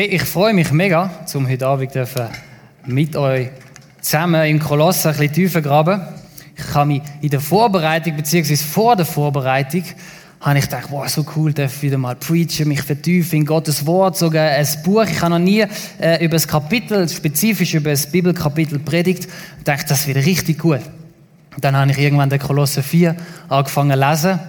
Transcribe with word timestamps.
Hey, 0.00 0.06
ich 0.06 0.22
freue 0.22 0.54
mich 0.54 0.72
mega, 0.72 1.10
zum 1.26 1.46
heute 1.46 1.66
Abend 1.66 1.92
mit 2.86 3.16
euch 3.16 3.50
zusammen 4.00 4.46
im 4.46 4.58
Koloss 4.58 5.04
ein 5.04 5.12
bisschen 5.12 5.34
tiefer 5.34 5.60
graben. 5.60 6.00
Ich 6.56 6.74
habe 6.74 6.86
mich 6.86 7.02
in 7.20 7.28
der 7.28 7.40
Vorbereitung, 7.40 8.16
beziehungsweise 8.16 8.64
vor 8.64 8.96
der 8.96 9.04
Vorbereitung, 9.04 9.84
habe 10.40 10.58
ich 10.58 10.64
gedacht, 10.64 10.86
wow, 10.88 11.06
so 11.06 11.26
cool, 11.36 11.52
darf 11.52 11.82
wieder 11.82 11.98
mal 11.98 12.16
preachen, 12.16 12.68
mich 12.68 12.80
vertiefen 12.80 13.40
in 13.40 13.44
Gottes 13.44 13.84
Wort, 13.84 14.16
sogar 14.16 14.48
ein 14.48 14.66
Buch. 14.86 15.04
Ich 15.04 15.20
habe 15.20 15.32
noch 15.32 15.38
nie 15.38 15.66
äh, 16.00 16.24
über 16.24 16.36
das 16.36 16.48
Kapitel, 16.48 17.06
spezifisch 17.06 17.74
über 17.74 17.90
das 17.90 18.10
Bibelkapitel 18.10 18.78
predigt. 18.78 19.28
Ich 19.58 19.64
dachte, 19.64 19.84
das 19.86 20.06
wird 20.06 20.24
richtig 20.24 20.60
gut. 20.60 20.80
Dann 21.58 21.76
habe 21.76 21.90
ich 21.90 21.98
irgendwann 21.98 22.30
den 22.30 22.38
Kolosse 22.38 22.82
4 22.82 23.16
angefangen 23.50 24.00
zu 24.00 24.08
lesen. 24.08 24.40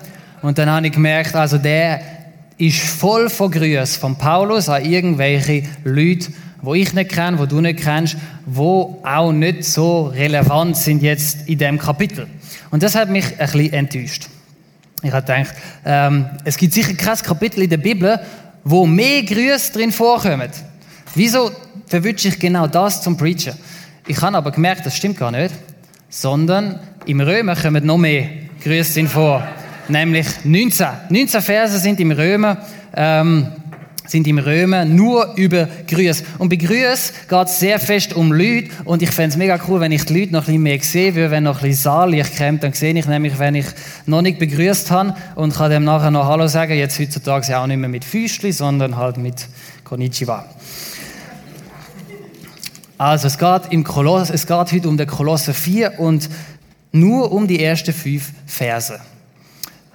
Und 0.43 0.57
dann 0.57 0.69
habe 0.69 0.87
ich 0.87 0.93
gemerkt, 0.93 1.35
also 1.35 1.57
der 1.57 2.20
ist 2.61 2.79
voll 2.79 3.29
von 3.31 3.49
Grüßen 3.49 3.99
von 3.99 4.15
Paulus 4.15 4.69
an 4.69 4.85
irgendwelche 4.85 5.63
Leute, 5.83 6.31
wo 6.61 6.75
ich 6.75 6.93
nicht 6.93 7.11
kenne, 7.11 7.39
wo 7.39 7.47
du 7.47 7.59
nicht 7.59 7.79
kennst, 7.79 8.17
wo 8.45 9.01
auch 9.03 9.31
nicht 9.31 9.65
so 9.65 10.07
relevant 10.07 10.77
sind 10.77 11.01
jetzt 11.01 11.49
in 11.49 11.57
dem 11.57 11.79
Kapitel. 11.79 12.27
Und 12.69 12.83
das 12.83 12.93
hat 12.93 13.09
mich 13.09 13.25
ein 13.39 13.49
bisschen 13.51 13.73
enttäuscht. 13.73 14.27
Ich 15.01 15.11
habe 15.11 15.25
gedacht, 15.25 15.55
ähm, 15.85 16.27
es 16.43 16.55
gibt 16.55 16.73
sicher 16.73 16.93
kein 16.93 17.17
Kapitel 17.17 17.63
in 17.63 17.69
der 17.71 17.77
Bibel, 17.77 18.19
wo 18.63 18.85
mehr 18.85 19.23
Grüße 19.23 19.73
drin 19.73 19.91
vorkommen. 19.91 20.51
Wieso 21.15 21.49
verwünsche 21.87 22.27
ich 22.27 22.39
genau 22.39 22.67
das 22.67 23.01
zum 23.01 23.17
Preachen? 23.17 23.53
Ich 24.05 24.21
habe 24.21 24.37
aber 24.37 24.51
gemerkt, 24.51 24.85
das 24.85 24.95
stimmt 24.95 25.17
gar 25.17 25.31
nicht, 25.31 25.55
sondern 26.09 26.79
im 27.07 27.21
Römer 27.21 27.55
kommen 27.55 27.83
noch 27.87 27.97
mehr 27.97 28.29
Grüße 28.63 28.93
drin 28.93 29.07
vor. 29.07 29.43
Nämlich 29.91 30.27
19. 30.45 30.87
19 31.09 31.41
Verse 31.41 31.77
sind 31.77 31.99
im 31.99 32.11
Römer, 32.11 32.59
ähm, 32.95 33.47
sind 34.07 34.25
im 34.25 34.37
Römer 34.37 34.85
nur 34.85 35.33
über 35.35 35.67
Grüß. 35.85 36.23
Und 36.37 36.47
bei 36.47 36.55
Grüß 36.55 37.13
geht 37.27 37.47
es 37.47 37.59
sehr 37.59 37.77
fest 37.77 38.13
um 38.13 38.31
Leute. 38.31 38.69
Und 38.85 39.01
ich 39.01 39.11
fände 39.11 39.31
es 39.31 39.37
mega 39.37 39.59
cool, 39.67 39.81
wenn 39.81 39.91
ich 39.91 40.05
die 40.05 40.17
Leute 40.17 40.31
noch 40.31 40.43
ein 40.43 40.45
bisschen 40.45 40.63
mehr 40.63 40.79
sehe, 40.79 41.13
würde, 41.13 41.31
wenn 41.31 41.43
noch 41.43 41.57
ein 41.57 41.67
bisschen 41.67 41.83
Saallicht 41.83 42.37
kommt, 42.37 42.63
dann 42.63 42.71
sehe 42.71 42.97
ich 42.97 43.05
nämlich, 43.05 43.37
wenn 43.37 43.53
ich 43.53 43.65
noch 44.05 44.21
nicht 44.21 44.39
begrüßt 44.39 44.91
habe 44.91 45.13
und 45.35 45.53
kann 45.53 45.69
dem 45.69 45.83
nachher 45.83 46.09
noch 46.09 46.25
Hallo 46.25 46.47
sagen, 46.47 46.77
jetzt 46.77 46.97
heutzutage 46.97 47.57
auch 47.57 47.67
nicht 47.67 47.77
mehr 47.77 47.89
mit 47.89 48.05
Füßli, 48.05 48.53
sondern 48.53 48.95
halt 48.95 49.17
mit 49.17 49.45
Konnichiwa. 49.83 50.45
Also 52.97 53.27
es 53.27 53.37
geht, 53.37 53.63
im 53.71 53.83
Koloss, 53.83 54.29
es 54.29 54.47
geht 54.47 54.71
heute 54.71 54.87
um 54.87 54.95
den 54.95 55.07
Kolosse 55.07 55.53
4 55.53 55.99
und 55.99 56.29
nur 56.93 57.33
um 57.33 57.45
die 57.45 57.61
ersten 57.61 57.91
fünf 57.91 58.31
Verse. 58.45 59.01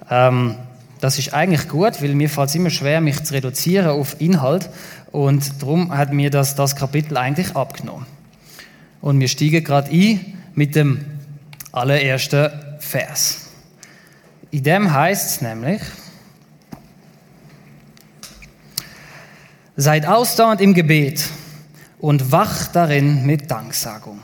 Ähm, 0.09 0.55
das 0.99 1.19
ist 1.19 1.33
eigentlich 1.33 1.67
gut, 1.67 2.01
weil 2.01 2.15
mir 2.15 2.29
fällt 2.29 2.49
es 2.49 2.55
immer 2.55 2.69
schwer, 2.69 3.01
mich 3.01 3.23
zu 3.23 3.33
reduzieren 3.33 3.89
auf 3.89 4.19
Inhalt. 4.19 4.69
Und 5.11 5.61
darum 5.61 5.95
hat 5.95 6.11
mir 6.13 6.29
das, 6.29 6.55
das 6.55 6.75
Kapitel 6.75 7.17
eigentlich 7.17 7.55
abgenommen. 7.55 8.05
Und 9.01 9.19
wir 9.19 9.27
steigen 9.27 9.63
gerade 9.63 9.91
ein 9.91 10.33
mit 10.55 10.75
dem 10.75 11.05
allerersten 11.71 12.49
Vers. 12.79 13.47
In 14.49 14.63
dem 14.63 14.93
heißt 14.93 15.29
es 15.29 15.41
nämlich, 15.41 15.81
seid 19.75 20.07
ausdauernd 20.07 20.61
im 20.61 20.73
Gebet 20.73 21.29
und 21.99 22.31
wacht 22.31 22.75
darin 22.75 23.25
mit 23.25 23.51
Danksagung. 23.51 24.19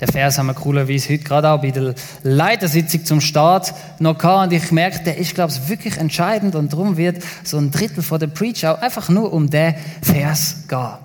Der 0.00 0.08
Vers 0.08 0.36
haben 0.36 0.46
wir 0.46 0.54
coolerweise 0.54 1.14
heute 1.14 1.24
gerade 1.24 1.48
auch 1.48 1.60
bei 1.60 1.70
der 1.70 1.94
Leitersitzung 2.22 3.04
zum 3.04 3.20
Start 3.20 3.72
noch 3.98 4.18
gehabt. 4.18 4.52
Und 4.52 4.56
ich 4.56 4.70
merke, 4.70 5.02
der 5.04 5.16
ist, 5.16 5.34
glaube 5.34 5.52
ich, 5.52 5.68
wirklich 5.70 5.96
entscheidend. 5.96 6.54
Und 6.54 6.72
darum 6.72 6.98
wird 6.98 7.22
so 7.44 7.56
ein 7.56 7.70
Drittel 7.70 8.02
von 8.02 8.20
der 8.20 8.26
Preach 8.26 8.66
auch 8.66 8.80
einfach 8.82 9.08
nur 9.08 9.32
um 9.32 9.48
den 9.48 9.74
Vers 10.02 10.64
gehen. 10.68 10.98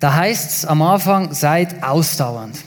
Da 0.00 0.14
heißt 0.14 0.50
es 0.50 0.64
am 0.64 0.82
Anfang, 0.82 1.32
seid 1.32 1.84
ausdauernd. 1.84 2.58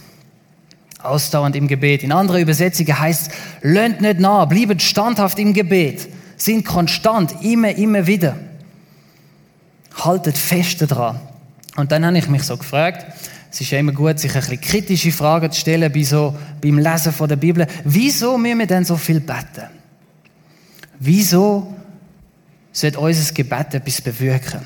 Ausdauernd 1.03 1.57
im 1.57 1.67
Gebet. 1.67 2.01
In 2.01 2.13
anderen 2.13 2.41
Übersetzungen 2.41 2.97
heißt 2.97 3.27
es, 3.27 3.33
löhnt 3.61 3.99
nicht 3.99 4.21
nah, 4.21 4.45
bliebet 4.45 4.81
standhaft 4.81 5.37
im 5.39 5.53
Gebet. 5.53 6.07
Sind 6.37 6.63
konstant, 6.65 7.43
immer, 7.43 7.75
immer 7.75 8.07
wieder. 8.07 8.37
Haltet 10.01 10.37
fest 10.37 10.81
daran. 10.89 11.19
Und 11.75 11.91
dann 11.91 12.05
habe 12.05 12.17
ich 12.17 12.29
mich 12.29 12.43
so 12.43 12.55
gefragt, 12.55 13.05
es 13.55 13.61
ist 13.61 13.71
ja 13.71 13.79
immer 13.79 13.93
gut, 13.93 14.19
sich 14.19 14.35
ein 14.35 14.41
bisschen 14.41 14.59
kritische 14.59 15.11
Fragen 15.13 15.49
zu 15.49 15.61
stellen 15.61 15.89
bei 15.89 16.03
so, 16.03 16.35
beim 16.61 16.77
Lesen 16.77 17.13
von 17.13 17.29
der 17.29 17.37
Bibel. 17.37 17.65
Wieso 17.85 18.37
müssen 18.37 18.59
wir 18.59 18.67
denn 18.67 18.83
so 18.83 18.97
viel 18.97 19.21
beten? 19.21 19.69
Wieso 20.99 21.73
sollte 22.73 22.99
unser 22.99 23.33
Gebet 23.33 23.75
etwas 23.75 24.01
bewirken? 24.01 24.59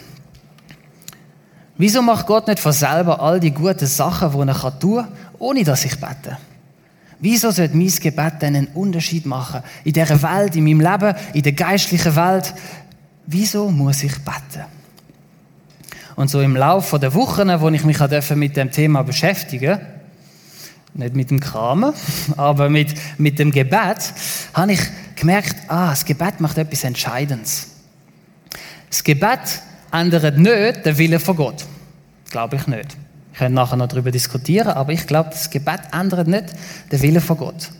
Wieso 1.77 2.01
macht 2.01 2.25
Gott 2.25 2.47
nicht 2.47 2.59
von 2.59 2.71
selber 2.71 3.21
all 3.21 3.39
die 3.39 3.51
guten 3.51 3.85
Sachen, 3.85 4.31
die 4.31 4.49
er 4.49 4.79
tun 4.79 4.95
kann, 4.95 5.07
ohne 5.37 5.63
dass 5.63 5.85
ich 5.85 5.95
bete? 5.99 6.39
Wieso 7.19 7.51
sollte 7.51 7.77
mein 7.77 7.89
Gebet 7.89 8.43
einen 8.43 8.69
Unterschied 8.73 9.27
machen? 9.27 9.61
In 9.83 9.93
dieser 9.93 10.19
Welt, 10.23 10.55
in 10.55 10.63
meinem 10.63 10.81
Leben, 10.81 11.13
in 11.35 11.43
der 11.43 11.53
geistlichen 11.53 12.15
Welt? 12.15 12.55
Wieso 13.27 13.69
muss 13.69 14.01
ich 14.01 14.15
beten? 14.15 14.78
Und 16.19 16.29
so 16.29 16.41
im 16.41 16.57
Laufe 16.57 16.99
der 16.99 17.13
Wochen, 17.13 17.47
wo 17.61 17.69
ich 17.69 17.85
mich 17.85 17.97
mit 18.35 18.57
dem 18.57 18.71
Thema 18.71 19.03
beschäftigen 19.03 19.79
nicht 20.93 21.15
mit 21.15 21.29
dem 21.31 21.39
Kramen, 21.39 21.93
aber 22.35 22.67
mit, 22.67 22.93
mit 23.17 23.39
dem 23.39 23.51
Gebet, 23.51 24.13
habe 24.53 24.73
ich 24.73 24.81
gemerkt, 25.15 25.55
ah, 25.69 25.91
das 25.91 26.03
Gebet 26.03 26.41
macht 26.41 26.57
etwas 26.57 26.83
Entscheidendes. 26.83 27.67
Das 28.89 29.01
Gebet 29.01 29.61
ändert 29.93 30.37
nicht 30.37 30.85
den 30.85 30.97
Willen 30.97 31.21
von 31.21 31.37
Gott. 31.37 31.65
Glaube 32.31 32.57
ich 32.57 32.67
nicht. 32.67 32.97
Wir 33.31 33.37
können 33.37 33.55
nachher 33.55 33.77
noch 33.77 33.87
darüber 33.87 34.11
diskutieren, 34.11 34.71
aber 34.71 34.91
ich 34.91 35.07
glaube, 35.07 35.29
das 35.29 35.49
Gebet 35.49 35.83
ändert 35.93 36.27
nicht 36.27 36.47
den 36.91 37.01
Willen 37.01 37.21
von 37.21 37.37
Gott. 37.37 37.71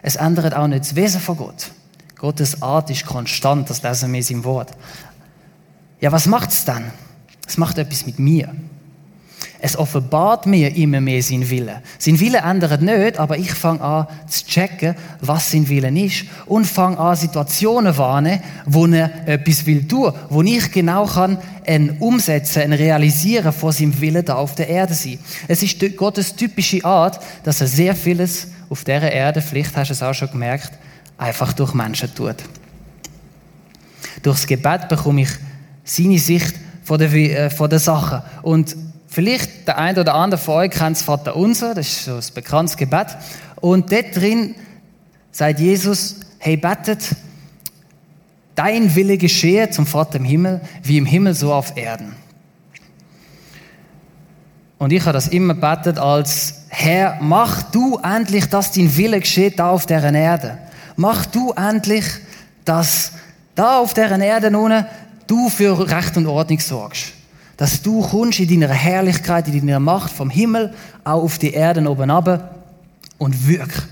Es 0.00 0.14
ändert 0.14 0.54
auch 0.54 0.68
nicht 0.68 0.82
das 0.82 0.94
Wesen 0.94 1.20
von 1.20 1.36
Gott. 1.36 1.72
Gottes 2.16 2.62
Art 2.62 2.88
ist 2.88 3.04
konstant, 3.04 3.68
das 3.68 3.82
lesen 3.82 4.12
wir 4.12 4.18
in 4.18 4.24
seinem 4.24 4.44
Wort. 4.44 4.70
Ja, 6.00 6.12
was 6.12 6.26
macht 6.26 6.50
es 6.50 6.64
dann? 6.64 6.92
Es 7.50 7.58
macht 7.58 7.78
etwas 7.78 8.06
mit 8.06 8.20
mir. 8.20 8.54
Es 9.58 9.76
offenbart 9.76 10.46
mir 10.46 10.72
immer 10.76 11.00
mehr 11.00 11.20
sein 11.20 11.50
Wille. 11.50 11.82
Sein 11.98 12.20
Wille 12.20 12.38
ändert 12.38 12.80
nicht, 12.80 13.18
aber 13.18 13.38
ich 13.38 13.50
fange 13.50 13.80
an 13.80 14.06
zu 14.28 14.46
checken, 14.46 14.94
was 15.20 15.50
sein 15.50 15.68
Wille 15.68 15.90
ist 16.00 16.26
und 16.46 16.64
fange 16.64 16.96
an 16.96 17.16
Situationen 17.16 17.98
wahrnehmen, 17.98 18.40
wo 18.66 18.86
er 18.86 19.26
etwas 19.26 19.66
will 19.66 19.88
tun, 19.88 20.12
wo 20.28 20.42
ich 20.42 20.70
genau 20.70 21.06
kann 21.06 21.38
ein 21.66 21.96
umsetzen, 21.98 22.62
ein 22.62 22.72
realisieren 22.72 23.52
von 23.52 23.72
seinem 23.72 24.00
Willen 24.00 24.24
da 24.24 24.36
auf 24.36 24.54
der 24.54 24.68
Erde 24.68 24.94
sein. 24.94 25.18
Es 25.48 25.64
ist 25.64 25.80
Gottes 25.96 26.36
typische 26.36 26.84
Art, 26.84 27.20
dass 27.42 27.60
er 27.60 27.66
sehr 27.66 27.96
vieles 27.96 28.46
auf 28.68 28.84
dieser 28.84 29.10
Erde, 29.10 29.42
vielleicht 29.42 29.76
hast 29.76 29.88
du 29.88 29.94
es 29.94 30.04
auch 30.04 30.14
schon 30.14 30.30
gemerkt, 30.30 30.70
einfach 31.18 31.52
durch 31.52 31.74
Menschen 31.74 32.14
tut. 32.14 32.36
Durchs 34.22 34.46
Gebet 34.46 34.88
bekomme 34.88 35.22
ich 35.22 35.30
seine 35.82 36.20
Sicht 36.20 36.54
von 36.90 36.98
der, 36.98 37.12
äh, 37.12 37.50
von 37.50 37.70
der 37.70 37.78
Sache. 37.78 38.24
Und 38.42 38.74
vielleicht 39.06 39.68
der 39.68 39.78
eine 39.78 40.00
oder 40.00 40.16
andere 40.16 40.40
von 40.40 40.56
euch 40.56 40.72
kennt 40.72 40.96
das 40.96 41.04
Vater 41.04 41.36
Unser, 41.36 41.72
das 41.72 41.86
ist 41.86 42.04
so 42.06 42.16
ein 42.16 42.34
bekanntes 42.34 42.76
Gebet. 42.76 43.06
Und 43.60 43.92
dort 43.92 44.16
drin 44.16 44.56
sagt 45.30 45.60
Jesus, 45.60 46.16
hey, 46.38 46.56
betet, 46.56 47.14
dein 48.56 48.92
Wille 48.92 49.18
geschehe 49.18 49.70
zum 49.70 49.86
Vater 49.86 50.16
im 50.16 50.24
Himmel, 50.24 50.62
wie 50.82 50.98
im 50.98 51.06
Himmel 51.06 51.34
so 51.34 51.54
auf 51.54 51.76
Erden. 51.76 52.16
Und 54.78 54.92
ich 54.92 55.02
habe 55.02 55.12
das 55.12 55.28
immer 55.28 55.54
betet 55.54 55.96
als, 55.96 56.64
Herr, 56.70 57.18
mach 57.20 57.62
du 57.70 57.98
endlich, 57.98 58.46
dass 58.46 58.72
dein 58.72 58.96
Wille 58.96 59.20
geschieht 59.20 59.60
da 59.60 59.70
auf 59.70 59.86
der 59.86 60.02
Erde. 60.12 60.58
Mach 60.96 61.24
du 61.24 61.52
endlich, 61.52 62.06
dass 62.64 63.12
da 63.54 63.78
auf 63.78 63.94
der 63.94 64.10
Erde 64.10 64.50
nun 64.50 64.72
du 65.30 65.48
für 65.48 65.88
Recht 65.90 66.16
und 66.16 66.26
Ordnung 66.26 66.60
sorgst. 66.60 67.12
Dass 67.56 67.82
du 67.82 68.00
kommst 68.00 68.40
in 68.40 68.48
deiner 68.48 68.72
Herrlichkeit, 68.72 69.46
in 69.48 69.66
deiner 69.66 69.80
Macht 69.80 70.10
vom 70.10 70.30
Himmel 70.30 70.74
auch 71.04 71.22
auf 71.22 71.38
die 71.38 71.52
Erden 71.52 71.86
oben 71.86 72.10
runter 72.10 72.54
und 73.18 73.46
wirk. 73.46 73.88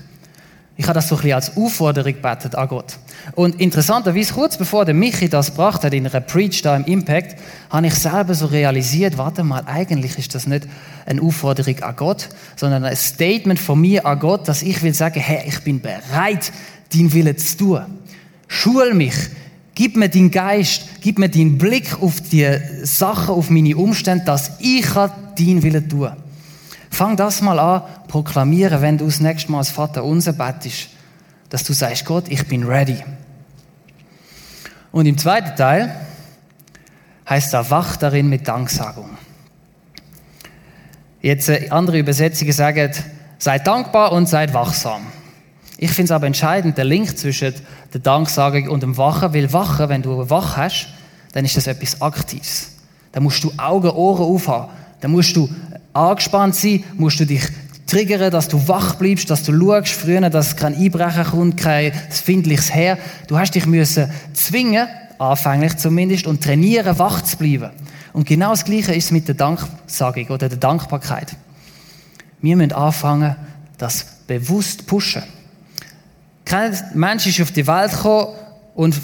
Ich 0.75 0.85
habe 0.85 0.93
das 0.93 1.09
so 1.09 1.15
ein 1.15 1.21
bisschen 1.21 1.35
als 1.35 1.57
Aufforderung 1.57 2.13
gebetet 2.13 2.55
an 2.55 2.67
Gott. 2.67 2.97
Und 3.35 3.59
interessanterweise, 3.59 4.33
kurz 4.33 4.57
bevor 4.57 4.85
der 4.85 4.93
Michi 4.93 5.27
das 5.27 5.51
gebracht 5.51 5.83
hat 5.83 5.93
in 5.93 6.07
einer 6.07 6.21
Preach 6.21 6.61
da 6.61 6.75
im 6.75 6.85
Impact, 6.85 7.35
habe 7.69 7.87
ich 7.87 7.95
selber 7.95 8.33
so 8.33 8.45
realisiert, 8.45 9.17
warte 9.17 9.43
mal, 9.43 9.63
eigentlich 9.65 10.17
ist 10.17 10.33
das 10.33 10.47
nicht 10.47 10.67
eine 11.05 11.21
Aufforderung 11.21 11.83
an 11.83 11.95
Gott, 11.97 12.29
sondern 12.55 12.85
ein 12.85 12.95
Statement 12.95 13.59
von 13.59 13.79
mir 13.79 14.05
an 14.05 14.19
Gott, 14.19 14.47
dass 14.47 14.61
ich 14.61 14.81
will 14.81 14.93
sagen, 14.93 15.19
hey, 15.19 15.43
ich 15.47 15.59
bin 15.59 15.81
bereit, 15.81 16.51
deinen 16.93 17.13
Willen 17.13 17.37
zu 17.37 17.57
tun. 17.57 17.81
Schul 18.47 18.93
mich, 18.93 19.15
Gib 19.79 19.95
mir 19.95 20.09
deinen 20.09 20.29
Geist, 20.29 20.89
gib 20.99 21.19
mir 21.19 21.29
deinen 21.29 21.57
Blick 21.57 22.01
auf 22.01 22.19
die 22.19 22.45
Sachen, 22.83 23.33
auf 23.33 23.49
meine 23.49 23.77
Umstände, 23.77 24.25
dass 24.25 24.51
ich 24.59 24.85
deinen 24.89 25.63
Willen 25.63 25.87
tun 25.87 26.11
Fang 26.89 27.15
das 27.15 27.39
mal 27.41 27.57
an, 27.57 27.83
proklamieren, 28.09 28.81
wenn 28.81 28.97
du 28.97 29.05
das 29.05 29.21
nächste 29.21 29.49
Mal 29.49 29.59
als 29.59 29.69
Vater 29.69 30.03
unser 30.03 30.33
bettest, 30.33 30.89
dass 31.47 31.63
du 31.63 31.71
sagst, 31.71 32.03
Gott, 32.03 32.25
ich 32.27 32.45
bin 32.45 32.65
ready. 32.65 32.97
Und 34.91 35.05
im 35.05 35.17
zweiten 35.17 35.55
Teil 35.55 35.95
heißt 37.29 37.53
da, 37.53 37.69
wach 37.69 37.95
darin 37.95 38.27
mit 38.27 38.49
Danksagung. 38.49 39.11
Jetzt 41.21 41.47
äh, 41.47 41.69
andere 41.69 41.99
Übersetzungen 41.99 42.51
sagen, 42.51 42.91
seid 43.37 43.65
dankbar 43.65 44.11
und 44.11 44.27
seid 44.27 44.53
wachsam. 44.53 45.03
Ich 45.81 45.91
finde 45.91 46.07
es 46.07 46.11
aber 46.11 46.27
entscheidend, 46.27 46.77
der 46.77 46.83
Link 46.83 47.17
zwischen 47.17 47.53
der 47.93 48.01
Danksagung 48.01 48.69
und 48.69 48.83
dem 48.83 48.97
Wachen, 48.97 49.33
weil 49.33 49.51
Wachen, 49.53 49.89
wenn 49.89 50.01
du 50.01 50.29
wach 50.29 50.57
hast, 50.57 50.87
dann 51.33 51.45
ist 51.45 51.57
das 51.57 51.67
etwas 51.67 52.01
Aktives. 52.01 52.71
Da 53.11 53.19
musst 53.19 53.43
du 53.43 53.51
Augen, 53.57 53.89
Ohren 53.89 54.23
aufhaben. 54.23 54.71
Da 55.01 55.07
musst 55.07 55.35
du 55.35 55.49
angespannt 55.93 56.55
sein, 56.55 56.83
musst 56.95 57.19
du 57.19 57.25
dich 57.25 57.43
triggern, 57.87 58.31
dass 58.31 58.47
du 58.47 58.67
wach 58.67 58.95
bleibst, 58.95 59.29
dass 59.29 59.43
du 59.43 59.57
schaust, 59.57 59.91
früher, 59.91 60.29
dass 60.29 60.55
kein 60.55 60.75
Einbrechen 60.75 61.23
kommt, 61.23 61.57
kein 61.57 61.91
findliches 62.09 62.73
Herr. 62.73 62.97
Du 63.27 63.37
hast 63.37 63.55
dich 63.55 63.65
müssen 63.65 64.11
zwingen, 64.33 64.87
anfänglich 65.17 65.77
zumindest, 65.77 66.27
und 66.27 66.43
trainieren, 66.43 66.99
wach 66.99 67.23
zu 67.23 67.37
bleiben. 67.37 67.71
Und 68.13 68.27
genau 68.27 68.51
das 68.51 68.65
Gleiche 68.65 68.93
ist 68.93 69.11
mit 69.11 69.27
der 69.27 69.35
Danksagung 69.35 70.27
oder 70.27 70.49
der 70.49 70.57
Dankbarkeit. 70.57 71.35
Wir 72.41 72.55
müssen 72.55 72.73
anfangen, 72.73 73.35
das 73.77 74.05
bewusst 74.27 74.85
pushen. 74.85 75.23
Kein 76.49 76.75
Mensch 76.95 77.27
ist 77.27 77.39
auf 77.41 77.51
die 77.51 77.67
Welt 77.67 77.91
gekommen 77.91 78.33
und 78.73 78.95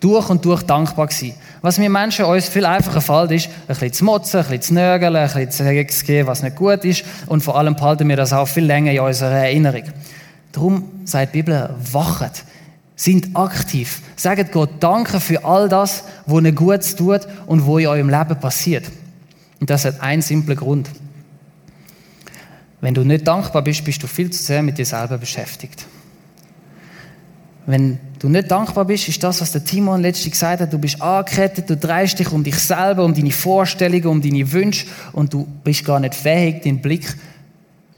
durch 0.00 0.28
und 0.28 0.44
durch 0.44 0.62
dankbar 0.64 1.06
gewesen. 1.06 1.32
Was 1.62 1.80
wir 1.80 1.88
Menschen 1.88 2.26
uns 2.26 2.50
viel 2.50 2.66
einfacher 2.66 3.00
fällt, 3.00 3.30
ist, 3.30 3.46
ein 3.46 3.68
bisschen 3.68 3.92
zu 3.94 4.04
motzen, 4.04 4.40
ein 4.40 4.42
bisschen 4.42 4.62
zu 4.62 4.74
nörgeln, 4.74 5.16
ein 5.16 5.24
bisschen 5.24 5.50
zu 5.50 5.64
sagen, 5.64 6.26
was 6.26 6.42
nicht 6.42 6.56
gut 6.56 6.84
ist. 6.84 7.04
Und 7.24 7.42
vor 7.42 7.56
allem 7.56 7.74
behalten 7.74 8.06
wir 8.06 8.16
das 8.16 8.34
auch 8.34 8.46
viel 8.46 8.66
länger 8.66 8.92
in 8.92 9.00
unserer 9.00 9.32
Erinnerung. 9.32 9.84
Darum 10.52 10.90
sagt 11.06 11.32
die 11.32 11.38
Bibel, 11.38 11.70
wachet, 11.90 12.44
sind 12.96 13.34
aktiv. 13.34 14.02
Sagt 14.16 14.52
Gott 14.52 14.72
Danke 14.80 15.20
für 15.20 15.42
all 15.42 15.70
das, 15.70 16.04
was 16.26 16.44
ihr 16.44 16.52
Gutes 16.52 16.96
tut 16.96 17.22
und 17.46 17.64
wo 17.64 17.78
in 17.78 17.86
eurem 17.86 18.10
Leben 18.10 18.38
passiert. 18.38 18.84
Und 19.58 19.70
das 19.70 19.86
hat 19.86 20.02
einen 20.02 20.20
simplen 20.20 20.58
Grund. 20.58 20.90
Wenn 22.82 22.92
du 22.92 23.04
nicht 23.04 23.26
dankbar 23.26 23.62
bist, 23.62 23.86
bist 23.86 24.02
du 24.02 24.06
viel 24.06 24.28
zu 24.28 24.42
sehr 24.42 24.62
mit 24.62 24.76
dir 24.76 24.84
selber 24.84 25.16
beschäftigt. 25.16 25.86
Wenn 27.70 28.00
du 28.18 28.28
nicht 28.28 28.50
dankbar 28.50 28.84
bist, 28.84 29.06
ist 29.06 29.22
das, 29.22 29.40
was 29.40 29.52
der 29.52 29.64
Timon 29.64 30.02
letztlich 30.02 30.32
gesagt 30.32 30.60
hat. 30.60 30.72
Du 30.72 30.78
bist 30.78 31.00
angekettet, 31.00 31.70
du 31.70 31.76
drehst 31.76 32.18
dich 32.18 32.32
um 32.32 32.42
dich 32.42 32.56
selber, 32.56 33.04
um 33.04 33.14
deine 33.14 33.30
Vorstellungen, 33.30 34.06
um 34.06 34.20
deine 34.20 34.50
Wünsche 34.50 34.86
und 35.12 35.32
du 35.32 35.46
bist 35.62 35.84
gar 35.84 36.00
nicht 36.00 36.16
fähig, 36.16 36.62
den 36.62 36.82
Blick 36.82 37.14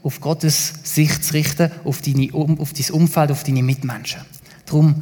auf 0.03 0.21
Gottes 0.21 0.73
Sicht 0.83 1.23
zu 1.23 1.33
richten, 1.33 1.71
auf, 1.85 2.01
deine, 2.01 2.29
auf 2.33 2.71
dein 2.73 2.91
Umfeld, 2.91 3.31
auf 3.31 3.43
deine 3.43 3.63
Mitmenschen. 3.63 4.21
Darum 4.67 5.01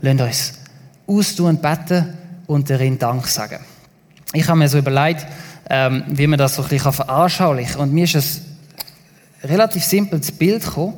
lasst 0.00 0.20
uns 0.20 0.52
austun 1.06 1.56
beten 1.56 2.16
und 2.46 2.70
darin 2.70 3.00
Dank 3.00 3.26
sagen. 3.26 3.58
Ich 4.32 4.46
habe 4.46 4.58
mir 4.58 4.68
so 4.68 4.78
überlegt, 4.78 5.26
ähm, 5.68 6.04
wie 6.06 6.28
man 6.28 6.38
das 6.38 6.54
so 6.54 6.62
ein 6.62 6.68
bisschen 6.68 6.92
veranschaulichen 6.92 7.72
kann. 7.72 7.88
Und 7.88 7.92
mir 7.92 8.04
ist 8.04 8.42
ein 9.42 9.48
relativ 9.48 9.82
simples 9.82 10.30
Bild 10.30 10.64
gekommen 10.64 10.94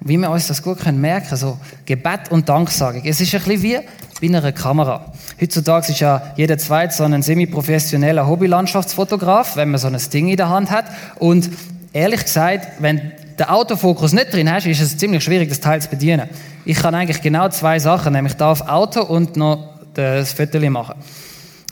wie 0.00 0.16
wir 0.16 0.30
uns 0.30 0.46
das 0.46 0.62
gut 0.62 0.84
merken 0.92 1.28
können, 1.28 1.38
so 1.38 1.58
Gebet 1.84 2.30
und 2.30 2.48
Danksagung. 2.48 3.02
Es 3.04 3.20
ist 3.20 3.34
ein 3.34 3.42
bisschen 3.42 3.62
wie 3.62 3.78
bei 4.20 4.36
einer 4.36 4.52
Kamera. 4.52 5.12
Heutzutage 5.40 5.92
ist 5.92 6.00
ja 6.00 6.22
jeder 6.36 6.58
Zweite 6.58 6.94
so 6.94 7.04
ein 7.04 7.22
semi-professioneller 7.22 8.26
Hobbylandschaftsfotograf, 8.26 9.56
wenn 9.56 9.70
man 9.70 9.78
so 9.78 9.88
ein 9.88 9.98
Ding 10.12 10.28
in 10.28 10.36
der 10.36 10.48
Hand 10.48 10.70
hat. 10.70 10.86
Und 11.18 11.50
ehrlich 11.92 12.22
gesagt, 12.22 12.66
wenn 12.80 13.12
der 13.38 13.52
Autofokus 13.52 14.12
nicht 14.12 14.32
drin 14.32 14.50
hast, 14.50 14.66
ist 14.66 14.80
es 14.80 14.96
ziemlich 14.96 15.24
schwierig, 15.24 15.48
das 15.48 15.60
Teil 15.60 15.80
zu 15.80 15.88
bedienen. 15.88 16.28
Ich 16.64 16.78
kann 16.78 16.94
eigentlich 16.94 17.22
genau 17.22 17.48
zwei 17.48 17.78
Sachen, 17.78 18.12
nämlich 18.12 18.34
da 18.34 18.52
auf 18.52 18.68
Auto 18.68 19.02
und 19.02 19.36
noch 19.36 19.80
das 19.94 20.32
Foto 20.32 20.58
machen. 20.70 20.96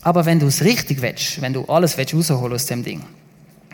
Aber 0.02 0.25
wenn 0.25 0.40
du 0.40 0.46
es 0.46 0.64
richtig 0.64 1.02
willst, 1.02 1.40
wenn 1.42 1.52
du 1.52 1.64
alles 1.66 1.98
willst 1.98 2.14
rausholen 2.14 2.54
aus 2.54 2.66
dem 2.66 2.82
Ding, 2.82 3.02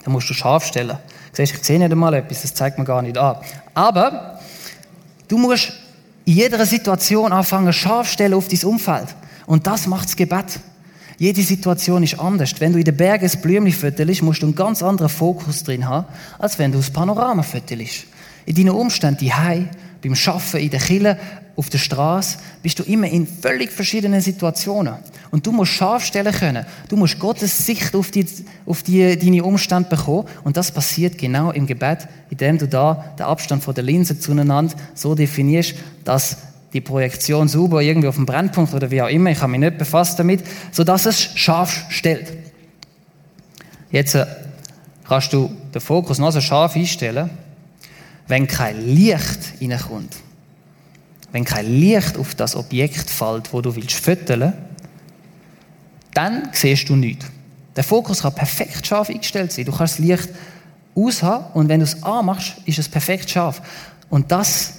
dann 0.02 0.12
musst 0.12 0.28
du 0.28 0.34
scharf 0.34 0.66
stellen. 0.66 0.98
Siehst, 1.32 1.54
ich 1.54 1.64
sehe 1.64 1.78
nicht 1.78 1.92
einmal 1.92 2.14
etwas, 2.14 2.42
das 2.42 2.54
zeigt 2.54 2.78
mir 2.78 2.84
gar 2.84 3.02
nicht 3.02 3.16
an. 3.16 3.36
Aber 3.74 4.33
Du 5.28 5.38
musst 5.38 5.72
in 6.24 6.34
jeder 6.34 6.64
Situation 6.64 7.32
anfangen, 7.32 7.72
scharf 7.72 8.10
stellen 8.10 8.34
auf 8.34 8.48
dein 8.48 8.62
Umfeld. 8.64 9.08
Und 9.46 9.66
das 9.66 9.86
macht 9.86 10.06
das 10.06 10.16
Gebet. 10.16 10.58
Jede 11.18 11.42
Situation 11.42 12.02
ist 12.02 12.18
anders. 12.18 12.54
Wenn 12.58 12.72
du 12.72 12.78
in 12.78 12.84
den 12.84 12.96
Bergen 12.96 13.30
ein 13.30 13.40
Blümchen 13.40 13.72
fütterst, 13.72 14.22
musst 14.22 14.42
du 14.42 14.46
einen 14.46 14.54
ganz 14.54 14.82
anderen 14.82 15.08
Fokus 15.08 15.62
drin 15.62 15.86
haben, 15.86 16.06
als 16.38 16.58
wenn 16.58 16.72
du 16.72 16.78
das 16.78 16.90
Panorama 16.90 17.42
fütterst. 17.42 18.06
In 18.46 18.56
deinen 18.56 18.70
Umständen, 18.70 19.20
die 19.20 19.32
beim 20.04 20.14
Schaffen, 20.14 20.60
in 20.60 20.70
der 20.70 20.80
Kille, 20.80 21.18
auf 21.56 21.70
der 21.70 21.78
Straße, 21.78 22.38
bist 22.62 22.78
du 22.78 22.82
immer 22.82 23.08
in 23.08 23.26
völlig 23.26 23.72
verschiedenen 23.72 24.20
Situationen. 24.20 24.94
Und 25.30 25.46
du 25.46 25.52
musst 25.52 25.72
scharf 25.72 26.04
stellen 26.04 26.32
können. 26.32 26.66
Du 26.88 26.96
musst 26.96 27.18
Gottes 27.18 27.64
Sicht 27.64 27.94
auf, 27.94 28.10
die, 28.10 28.26
auf 28.66 28.82
die, 28.82 29.18
deine 29.18 29.42
Umstände 29.42 29.88
bekommen. 29.88 30.28
Und 30.44 30.56
das 30.56 30.70
passiert 30.70 31.16
genau 31.18 31.50
im 31.52 31.66
Gebet, 31.66 32.06
indem 32.30 32.58
du 32.58 32.68
da 32.68 33.14
den 33.18 33.26
Abstand 33.26 33.62
von 33.62 33.74
der 33.74 33.84
Linse 33.84 34.18
zueinander 34.18 34.74
so 34.94 35.14
definierst, 35.14 35.74
dass 36.04 36.38
die 36.72 36.80
Projektion 36.80 37.48
sauber 37.48 37.82
irgendwie 37.82 38.08
auf 38.08 38.16
dem 38.16 38.26
Brennpunkt 38.26 38.74
oder 38.74 38.90
wie 38.90 39.00
auch 39.00 39.08
immer, 39.08 39.30
ich 39.30 39.40
habe 39.40 39.52
mich 39.52 39.60
nicht 39.60 39.78
befasst 39.78 40.18
damit, 40.18 40.40
sodass 40.72 41.06
es 41.06 41.30
scharf 41.36 41.84
stellt. 41.88 42.32
Jetzt 43.92 44.16
äh, 44.16 44.26
kannst 45.08 45.32
du 45.32 45.50
den 45.72 45.80
Fokus 45.80 46.18
noch 46.18 46.32
so 46.32 46.40
scharf 46.40 46.74
einstellen, 46.74 47.30
wenn 48.26 48.46
kein 48.46 48.80
Licht 48.86 49.54
reinkommt 49.60 50.16
wenn 51.34 51.44
kein 51.44 51.66
Licht 51.66 52.16
auf 52.16 52.36
das 52.36 52.54
Objekt 52.54 53.10
fällt, 53.10 53.52
wo 53.52 53.60
du 53.60 53.74
willst 53.74 53.96
fütteln, 53.96 54.52
dann 56.12 56.48
siehst 56.52 56.88
du 56.88 56.94
nichts. 56.94 57.26
Der 57.74 57.82
Fokus 57.82 58.22
kann 58.22 58.36
perfekt 58.36 58.86
scharf 58.86 59.10
eingestellt 59.10 59.50
sein. 59.50 59.64
Du 59.64 59.72
kannst 59.72 59.98
das 59.98 59.98
Licht 59.98 60.28
aushaben 60.94 61.46
und 61.54 61.68
wenn 61.68 61.80
du 61.80 61.84
es 61.86 62.00
anmachst, 62.04 62.54
ist 62.66 62.78
es 62.78 62.88
perfekt 62.88 63.28
scharf. 63.28 63.60
Und 64.10 64.30
das 64.30 64.74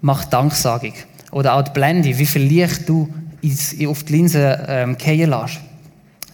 macht 0.00 0.32
Danksagung. 0.32 0.94
Oder 1.32 1.52
auch 1.52 1.62
die 1.62 1.72
Blende, 1.72 2.18
wie 2.18 2.24
viel 2.24 2.44
Licht 2.44 2.88
du 2.88 3.12
auf 3.86 4.04
die 4.04 4.12
Linse 4.14 4.64
ähm, 4.66 4.96
lässt. 4.98 5.60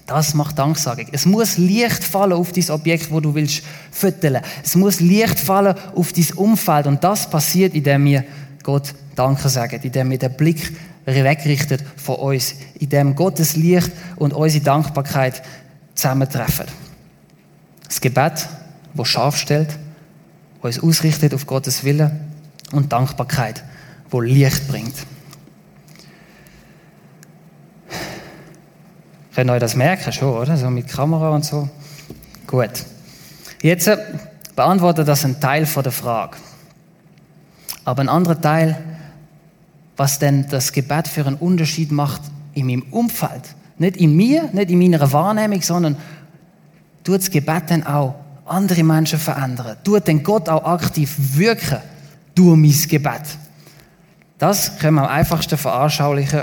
Das 0.07 0.35
macht 0.35 0.59
Danksagung. 0.59 1.07
Es 1.13 1.27
muss 1.27 1.59
Licht 1.59 2.03
fallen 2.03 2.33
auf 2.33 2.53
das 2.53 2.71
Objekt, 2.71 3.11
wo 3.11 3.21
du 3.21 3.35
willst 3.35 3.63
fütteln. 3.91 4.41
Es 4.63 4.75
muss 4.75 5.01
Licht 5.01 5.39
fallen 5.39 5.77
auf 5.95 6.13
dein 6.13 6.33
Umfeld. 6.35 6.87
Und 6.87 7.05
das 7.05 7.31
passiert, 7.31 7.75
indem 7.75 8.05
wir 8.05 8.25
Gott 8.63 8.95
Danke 9.15 9.49
sagen, 9.49 9.81
indem 9.83 10.11
wir 10.11 10.19
den 10.19 10.37
Blick 10.37 10.77
wegrichtet 11.05 11.85
von 11.97 12.17
uns, 12.17 12.55
indem 12.79 13.15
Gottes 13.15 13.57
Licht 13.57 13.91
und 14.17 14.33
unsere 14.33 14.65
Dankbarkeit 14.65 15.43
zusammentreffen. 15.95 16.67
Das 17.87 18.01
Gebet, 18.01 18.49
das 18.95 19.09
scharf 19.09 19.37
stellt, 19.37 19.79
uns 20.61 20.81
ausrichtet 20.81 21.35
auf 21.35 21.47
Gottes 21.47 21.85
Wille 21.85 22.13
und 22.73 22.93
Dankbarkeit, 22.93 23.63
wo 24.11 24.21
Licht 24.21 24.69
bringt. 24.69 24.95
Ihr 29.37 29.49
euch 29.49 29.61
das 29.61 29.77
merken 29.77 30.13
schon, 30.13 30.35
oder? 30.35 30.57
So 30.57 30.69
mit 30.69 30.89
Kamera 30.89 31.31
und 31.31 31.45
so. 31.45 31.69
Gut. 32.47 32.85
Jetzt 33.63 33.87
äh, 33.87 33.97
beantwortet 34.55 35.09
das 35.09 35.25
ein 35.25 35.41
Teil 35.41 35.65
von 35.65 35.83
der 35.83 35.93
Frage. 35.93 36.37
Aber 37.85 38.03
ein 38.03 38.09
anderer 38.09 38.41
Teil, 38.41 38.77
was 39.97 40.19
denn 40.19 40.47
das 40.49 40.73
Gebet 40.73 41.09
für 41.09 41.27
einen 41.27 41.37
Unterschied 41.37 41.93
macht 41.93 42.21
in 42.55 42.67
meinem 42.67 42.83
Umfeld. 42.91 43.55
Nicht 43.79 43.97
in 43.97 44.15
mir, 44.15 44.51
nicht 44.53 44.71
in 44.71 44.79
meiner 44.79 45.11
Wahrnehmung, 45.13 45.63
sondern 45.63 45.97
tut 47.03 47.21
das 47.21 47.31
Gebet 47.31 47.65
dann 47.69 47.87
auch 47.87 48.15
andere 48.45 48.83
Menschen 48.85 49.19
verändern. 49.19 49.77
Tut 49.83 50.07
den 50.07 50.23
Gott 50.23 50.49
auch 50.49 50.65
aktiv 50.65 51.15
wirken 51.37 51.79
durch 52.35 52.57
mein 52.57 52.89
Gebet. 52.89 53.23
Das 54.39 54.79
können 54.79 54.97
wir 54.97 55.03
am 55.03 55.09
einfachsten 55.09 55.57
veranschaulichen 55.57 56.43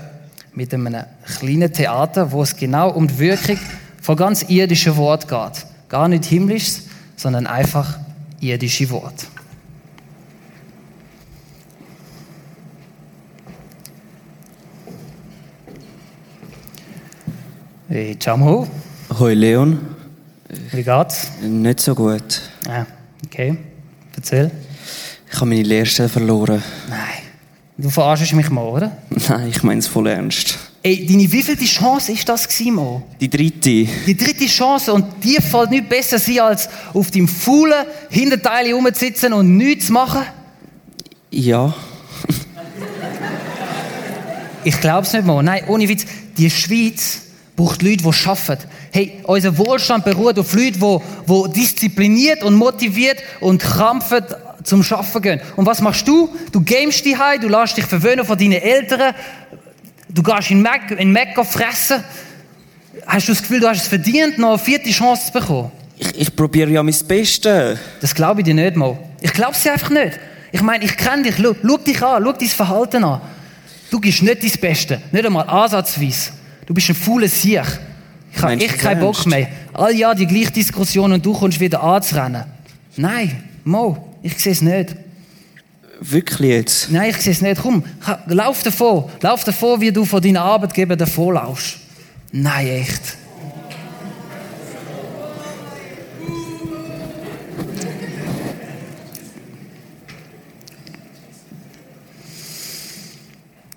mit 0.53 0.74
einem 0.74 1.03
kleinen 1.38 1.72
Theater, 1.72 2.32
wo 2.32 2.44
es 2.44 2.56
genau 2.56 2.91
um 2.91 3.08
die 3.08 3.20
Wirkung 3.20 3.58
von 4.01 4.15
ganz 4.15 4.44
irdischen 4.44 4.96
Wort 4.98 5.27
geht. 5.27 5.65
Gar 5.89 6.08
nicht 6.08 6.25
himmlisch, 6.25 6.82
sondern 7.15 7.48
einfach 7.48 8.00
irdische 8.39 8.89
Wort. 8.89 9.27
Hey, 17.88 18.15
Jamho. 18.22 18.68
Hoi 19.18 19.34
Leon. 19.34 19.79
Wie 20.72 20.84
geht's? 20.84 21.32
Nicht 21.41 21.79
so 21.79 21.96
gut. 21.96 22.41
Ah, 22.68 22.86
okay. 23.25 23.58
Erzähl. 24.15 24.51
Ich 25.27 25.36
habe 25.36 25.48
meine 25.48 25.63
Lehrstelle 25.63 26.10
verloren. 26.10 26.62
Nein. 26.88 27.18
Du 27.81 27.89
verarschst 27.89 28.33
mich 28.33 28.50
mal, 28.50 28.65
oder? 28.65 28.91
Nein, 29.29 29.48
ich 29.50 29.63
meine 29.63 29.79
es 29.79 29.88
voll 29.88 30.07
ernst. 30.07 30.59
Ey, 30.83 31.05
deine 31.05 31.31
wievielte 31.31 31.63
Chance 31.63 32.12
ist 32.12 32.27
das 32.27 32.45
gewesen, 32.45 32.75
Mo? 32.75 33.03
Die 33.21 33.29
dritte. 33.29 33.88
Die 34.05 34.17
dritte 34.17 34.48
Chance 34.48 34.93
und 34.93 35.05
die 35.24 35.36
fällt 35.36 35.71
nicht 35.71 35.88
besser 35.88 36.19
sein, 36.19 36.39
als 36.39 36.67
auf 36.93 37.09
dem 37.09 37.25
faulen 37.25 37.86
Hinterteil 38.09 38.74
rumzusitzen 38.74 39.31
und 39.31 39.55
nichts 39.55 39.88
zu 39.88 39.93
machen? 39.93 40.24
Ja. 41.31 41.74
ich 44.65 44.77
glaub's 44.81 45.13
nicht, 45.13 45.25
Mo. 45.25 45.41
Nein, 45.41 45.63
ohne 45.69 45.88
Witz. 45.88 46.05
Die 46.38 46.50
Schweiz 46.50 47.21
braucht 47.55 47.81
Leute, 47.81 48.03
die 48.03 48.27
arbeiten. 48.27 48.67
Hey, 48.91 49.21
unser 49.24 49.57
Wohlstand 49.57 50.03
beruht 50.03 50.38
auf 50.38 50.53
Leuten, 50.53 50.81
die, 50.81 51.00
die 51.27 51.62
diszipliniert 51.62 52.43
und 52.43 52.55
motiviert 52.55 53.19
und 53.39 53.62
krampfend 53.62 54.36
zum 54.69 54.83
Schaffen 54.83 55.21
gehen. 55.21 55.41
Und 55.55 55.65
was 55.65 55.81
machst 55.81 56.07
du? 56.07 56.29
Du 56.51 56.61
gamest 56.61 57.03
dich 57.03 57.17
heim, 57.17 57.41
du 57.41 57.49
lässt 57.49 57.75
dich 57.75 57.85
verwöhnen 57.85 58.25
von 58.25 58.38
deinen 58.38 58.53
Eltern, 58.53 59.13
du 60.07 60.23
gehst 60.23 60.51
in 60.51 60.61
Mac, 60.61 60.91
in 60.91 61.11
Mac 61.11 61.35
fressen. 61.45 62.03
Hast 63.05 63.27
du 63.27 63.31
das 63.31 63.41
Gefühl, 63.41 63.59
du 63.59 63.67
hast 63.67 63.81
es 63.81 63.88
verdient, 63.88 64.38
noch 64.38 64.49
eine 64.49 64.59
vierte 64.59 64.89
Chance 64.89 65.27
zu 65.27 65.33
bekommen? 65.33 65.71
Ich, 65.97 66.15
ich 66.15 66.35
probiere 66.35 66.69
ja 66.69 66.81
mein 66.81 66.95
Bestes. 67.07 67.77
Das 67.99 68.15
glaube 68.15 68.41
ich 68.41 68.45
dir 68.45 68.53
nicht 68.53 68.75
mal. 68.75 68.97
Ich 69.21 69.33
glaube 69.33 69.51
es 69.51 69.63
dir 69.63 69.73
einfach 69.73 69.89
nicht. 69.89 70.19
Ich 70.51 70.61
meine, 70.61 70.85
ich 70.85 70.95
kenne 70.97 71.23
dich, 71.23 71.35
schau, 71.35 71.53
schau 71.61 71.77
dich 71.77 72.01
an, 72.01 72.23
schau 72.23 72.31
dein 72.31 72.47
Verhalten 72.47 73.03
an. 73.03 73.21
Du 73.91 73.99
gibst 73.99 74.23
nicht 74.23 74.43
dein 74.43 74.61
Beste, 74.61 75.01
nicht 75.11 75.25
einmal 75.25 75.47
ansatzweise. 75.47 76.31
Du 76.65 76.73
bist 76.73 76.89
ein 76.89 76.95
fauler 76.95 77.27
Sieg. 77.27 77.63
Ich 78.31 78.41
habe 78.41 78.53
echt 78.53 78.77
keinen 78.79 78.99
Bock 78.99 79.25
mehr. 79.25 79.47
All 79.73 79.95
Jahr 79.95 80.15
die 80.15 80.27
gleiche 80.27 80.51
Diskussion 80.51 81.11
und 81.11 81.25
du 81.25 81.33
kommst 81.33 81.59
wieder 81.59 81.81
anzurennen. 81.83 82.43
Nein, 82.95 83.43
Mo, 83.63 84.09
ich 84.21 84.38
sehe 84.38 84.51
es 84.51 84.61
nicht. 84.61 84.95
Wirklich 86.01 86.49
jetzt? 86.49 86.91
Nein, 86.91 87.09
ich 87.09 87.17
sehe 87.17 87.33
es 87.33 87.41
nicht. 87.41 87.61
Komm, 87.61 87.83
lauf 88.27 88.63
davon. 88.63 89.09
Lauf 89.21 89.43
davon, 89.43 89.81
wie 89.81 89.91
du 89.91 90.05
von 90.05 90.21
deinen 90.21 90.38
Arbeitgeber 90.38 90.95
davon 90.95 91.35
laufst. 91.35 91.77
Nein, 92.31 92.67
echt. 92.67 93.17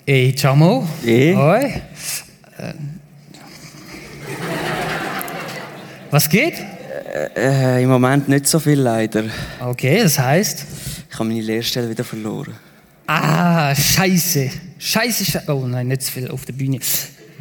Ey, 0.05 0.35
ciao 0.35 0.57
Mo. 0.57 0.87
Eh? 1.05 1.35
Hoi. 1.35 1.65
Äh, 2.59 2.75
Was 6.11 6.29
geht? 6.29 6.55
Äh, 7.13 7.83
Im 7.83 7.91
Moment 7.91 8.29
nicht 8.29 8.47
so 8.47 8.59
viel 8.59 8.81
leider. 8.81 9.25
Okay, 9.61 10.03
das 10.03 10.19
heißt. 10.19 10.65
Ich 11.11 11.15
habe 11.19 11.29
meine 11.29 11.41
Lehrstelle 11.43 11.91
wieder 11.91 12.05
verloren. 12.05 12.55
Ah, 13.07 13.75
scheiße. 13.75 14.51
Scheiße, 14.79 15.25
scheiße. 15.27 15.53
Oh 15.53 15.67
nein, 15.67 15.89
nicht 15.89 16.03
zu 16.03 16.13
viel 16.13 16.31
auf 16.31 16.45
der 16.47 16.55
Bühne. 16.55 16.79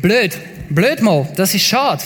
Blöd. 0.02 0.38
Blöd 0.70 1.02
mal. 1.02 1.28
Das 1.36 1.54
ist 1.54 1.64
schade. 1.64 2.04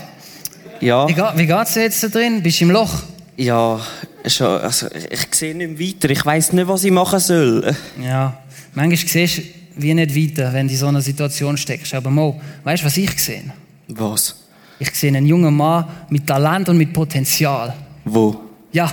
Ja, 0.80 1.08
Wie, 1.08 1.14
geht, 1.14 1.24
wie 1.38 1.48
geht's 1.48 1.74
dir 1.74 1.84
jetzt 1.84 2.04
da 2.04 2.08
drin? 2.10 2.44
Bist 2.44 2.60
du 2.60 2.66
im 2.66 2.72
Loch? 2.72 2.92
ja, 3.38 3.80
schon, 4.28 4.62
also, 4.62 4.88
ich 5.10 5.28
sehe 5.34 5.56
nicht 5.56 5.80
weiter. 5.80 6.10
Ich 6.12 6.26
weiß 6.26 6.54
nicht, 6.54 6.68
was 6.68 6.84
ich 6.84 6.92
machen 6.92 7.20
soll. 7.20 7.76
Ja. 8.02 8.38
Manchmal 8.74 8.98
siehst 9.10 9.38
du 9.40 9.42
wie 9.78 9.94
nicht 9.94 10.16
weiter, 10.16 10.54
wenn 10.54 10.68
du 10.68 10.74
in 10.74 10.80
so 10.80 10.88
einer 10.88 11.02
Situation 11.02 11.58
steckst. 11.58 11.94
Aber 11.96 12.10
Mo, 12.10 12.40
weißt 12.64 12.84
du, 12.84 12.88
was 12.88 12.98
ich 12.98 13.18
sehe? 13.20 13.44
Was? 13.88 14.36
Ich 14.80 14.92
sehe 14.92 15.10
einen 15.10 15.26
jungen 15.26 15.56
Mann 15.56 15.86
mit 16.10 16.28
Talent 16.28 16.70
und 16.70 16.78
mit 16.78 16.92
Potenzial. 16.94 17.74
Wo? 18.04 18.40
Ja. 18.72 18.92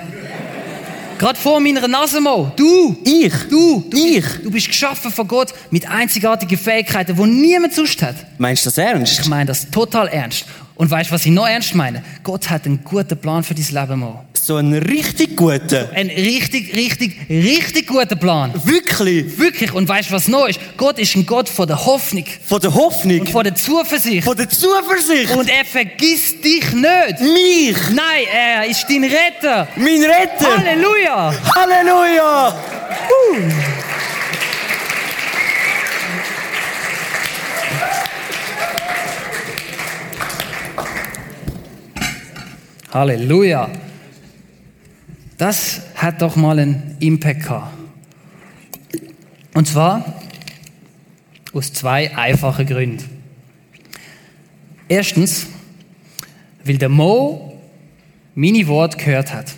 Gerade 1.19 1.39
vor 1.39 1.61
meiner 1.61 1.87
Nase, 1.87 2.21
Mo. 2.21 2.51
Du! 2.57 2.97
Ich? 3.05 3.33
Du! 3.49 3.85
Du, 3.89 3.97
Ich? 3.97 4.25
Bist, 4.25 4.45
du 4.45 4.51
bist 4.51 4.67
geschaffen 4.69 5.11
von 5.12 5.27
Gott 5.29 5.55
mit 5.71 5.89
einzigartigen 5.89 6.59
Fähigkeiten, 6.59 7.15
die 7.17 7.23
niemand 7.23 7.73
sonst 7.75 8.03
hat. 8.03 8.17
Meinst 8.39 8.65
du 8.67 8.71
das 8.71 8.79
Ich 8.79 8.85
ernst? 8.85 9.29
meine 9.29 9.47
das 9.47 9.71
total 9.71 10.09
ernst. 10.09 10.45
Und 10.83 10.91
weißt 10.91 11.11
du, 11.11 11.15
was 11.15 11.25
ich 11.25 11.31
noch 11.31 11.47
ernst 11.47 11.77
meine? 11.77 12.03
Gott 12.25 12.51
hat 12.51 12.67
einen 12.67 12.83
guten 12.83 13.17
Plan 13.17 13.45
für 13.45 13.55
dein 13.55 13.65
Leben, 13.71 14.01
Mo. 14.01 14.25
So 14.33 14.57
einen 14.57 14.83
richtig 14.83 15.37
guten? 15.37 15.87
Ein 15.95 16.09
richtig, 16.09 16.75
richtig, 16.75 17.21
richtig 17.31 17.87
guter 17.87 18.17
Plan. 18.17 18.53
Wirklich? 18.65 19.39
Wirklich. 19.39 19.73
Und 19.73 19.89
weißt 19.89 20.11
du, 20.11 20.15
was 20.15 20.27
noch 20.27 20.49
ist? 20.49 20.59
Gott 20.77 20.99
ist 20.99 21.15
ein 21.15 21.25
Gott 21.25 21.49
von 21.49 21.69
der 21.69 21.87
Hoffnung 21.87 22.25
Von 22.45 22.61
der 22.61 22.75
Hoffnung? 22.75 23.21
und 23.21 23.29
von 23.31 23.45
der 23.45 23.55
Zuversicht. 23.55 24.25
Von 24.25 24.37
der 24.37 24.49
Zuversicht? 24.49 25.31
Und 25.37 25.49
er 25.49 25.65
vergisst 25.65 26.43
dich 26.43 26.73
nicht. 26.73 27.21
Mich? 27.21 27.77
Nein, 27.93 28.25
er 28.35 28.67
ist 28.67 28.85
dein 28.91 29.05
Retter. 29.05 29.69
Mein 29.77 30.03
Retter? 30.03 30.57
Halleluja! 30.59 31.33
Halleluja! 31.55 32.57
Halleluja! 42.93 43.71
Das 45.39 45.81
hat 45.95 46.21
doch 46.21 46.37
mal 46.37 46.59
einen 46.59 46.97
Impact 47.01 47.43
gehabt. 47.45 47.73
Und 49.55 49.67
zwar 49.67 50.21
aus 51.55 51.73
zwei 51.73 52.15
einfachen 52.17 52.67
Gründen. 52.67 53.05
Erstens, 54.89 55.47
weil 56.65 56.77
der 56.77 56.91
Mo 56.91 57.59
meine 58.35 58.67
Worte 58.67 58.99
gehört 58.99 59.33
hat. 59.33 59.53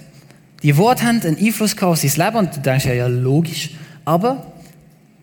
Die 0.63 0.77
Worte 0.77 1.05
haben 1.05 1.21
einen 1.23 1.37
Einfluss 1.37 1.77
auf 1.83 1.99
sein 1.99 2.13
Leben 2.25 2.37
und 2.37 2.57
du 2.57 2.61
denkst 2.61 2.87
ja, 2.87 2.95
ja 2.95 3.07
logisch. 3.09 3.71
Aber 4.05 4.53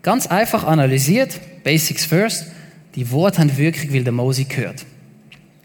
ganz 0.02 0.26
einfach 0.26 0.64
analysiert, 0.64 1.40
Basics 1.64 2.04
first, 2.04 2.46
die 2.94 3.10
Worte 3.10 3.40
haben 3.40 3.56
Wirkung, 3.56 3.92
weil 3.92 4.04
der 4.04 4.12
Mo 4.12 4.32
sie 4.32 4.46
gehört. 4.46 4.84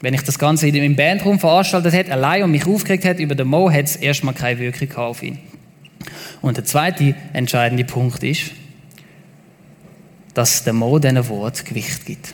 Wenn 0.00 0.14
ich 0.14 0.22
das 0.22 0.38
Ganze 0.38 0.68
im 0.68 0.96
Bandraum 0.96 1.40
veranstaltet 1.40 1.92
hätte, 1.92 2.12
allein 2.12 2.44
und 2.44 2.52
mich 2.52 2.66
aufgeregt 2.66 3.04
hätte 3.04 3.22
über 3.22 3.34
den 3.34 3.48
Mo, 3.48 3.68
hätte 3.68 3.84
es 3.84 3.96
erstmal 3.96 4.34
keine 4.34 4.60
Wirkung 4.60 4.96
auf 4.96 5.22
ihn. 5.22 5.38
Und 6.40 6.56
der 6.56 6.64
zweite 6.64 7.16
entscheidende 7.32 7.84
Punkt 7.84 8.22
ist, 8.22 8.52
dass 10.34 10.62
der 10.62 10.72
Mo 10.72 11.00
diesen 11.00 11.28
Wort 11.28 11.64
Gewicht 11.64 12.06
gibt. 12.06 12.32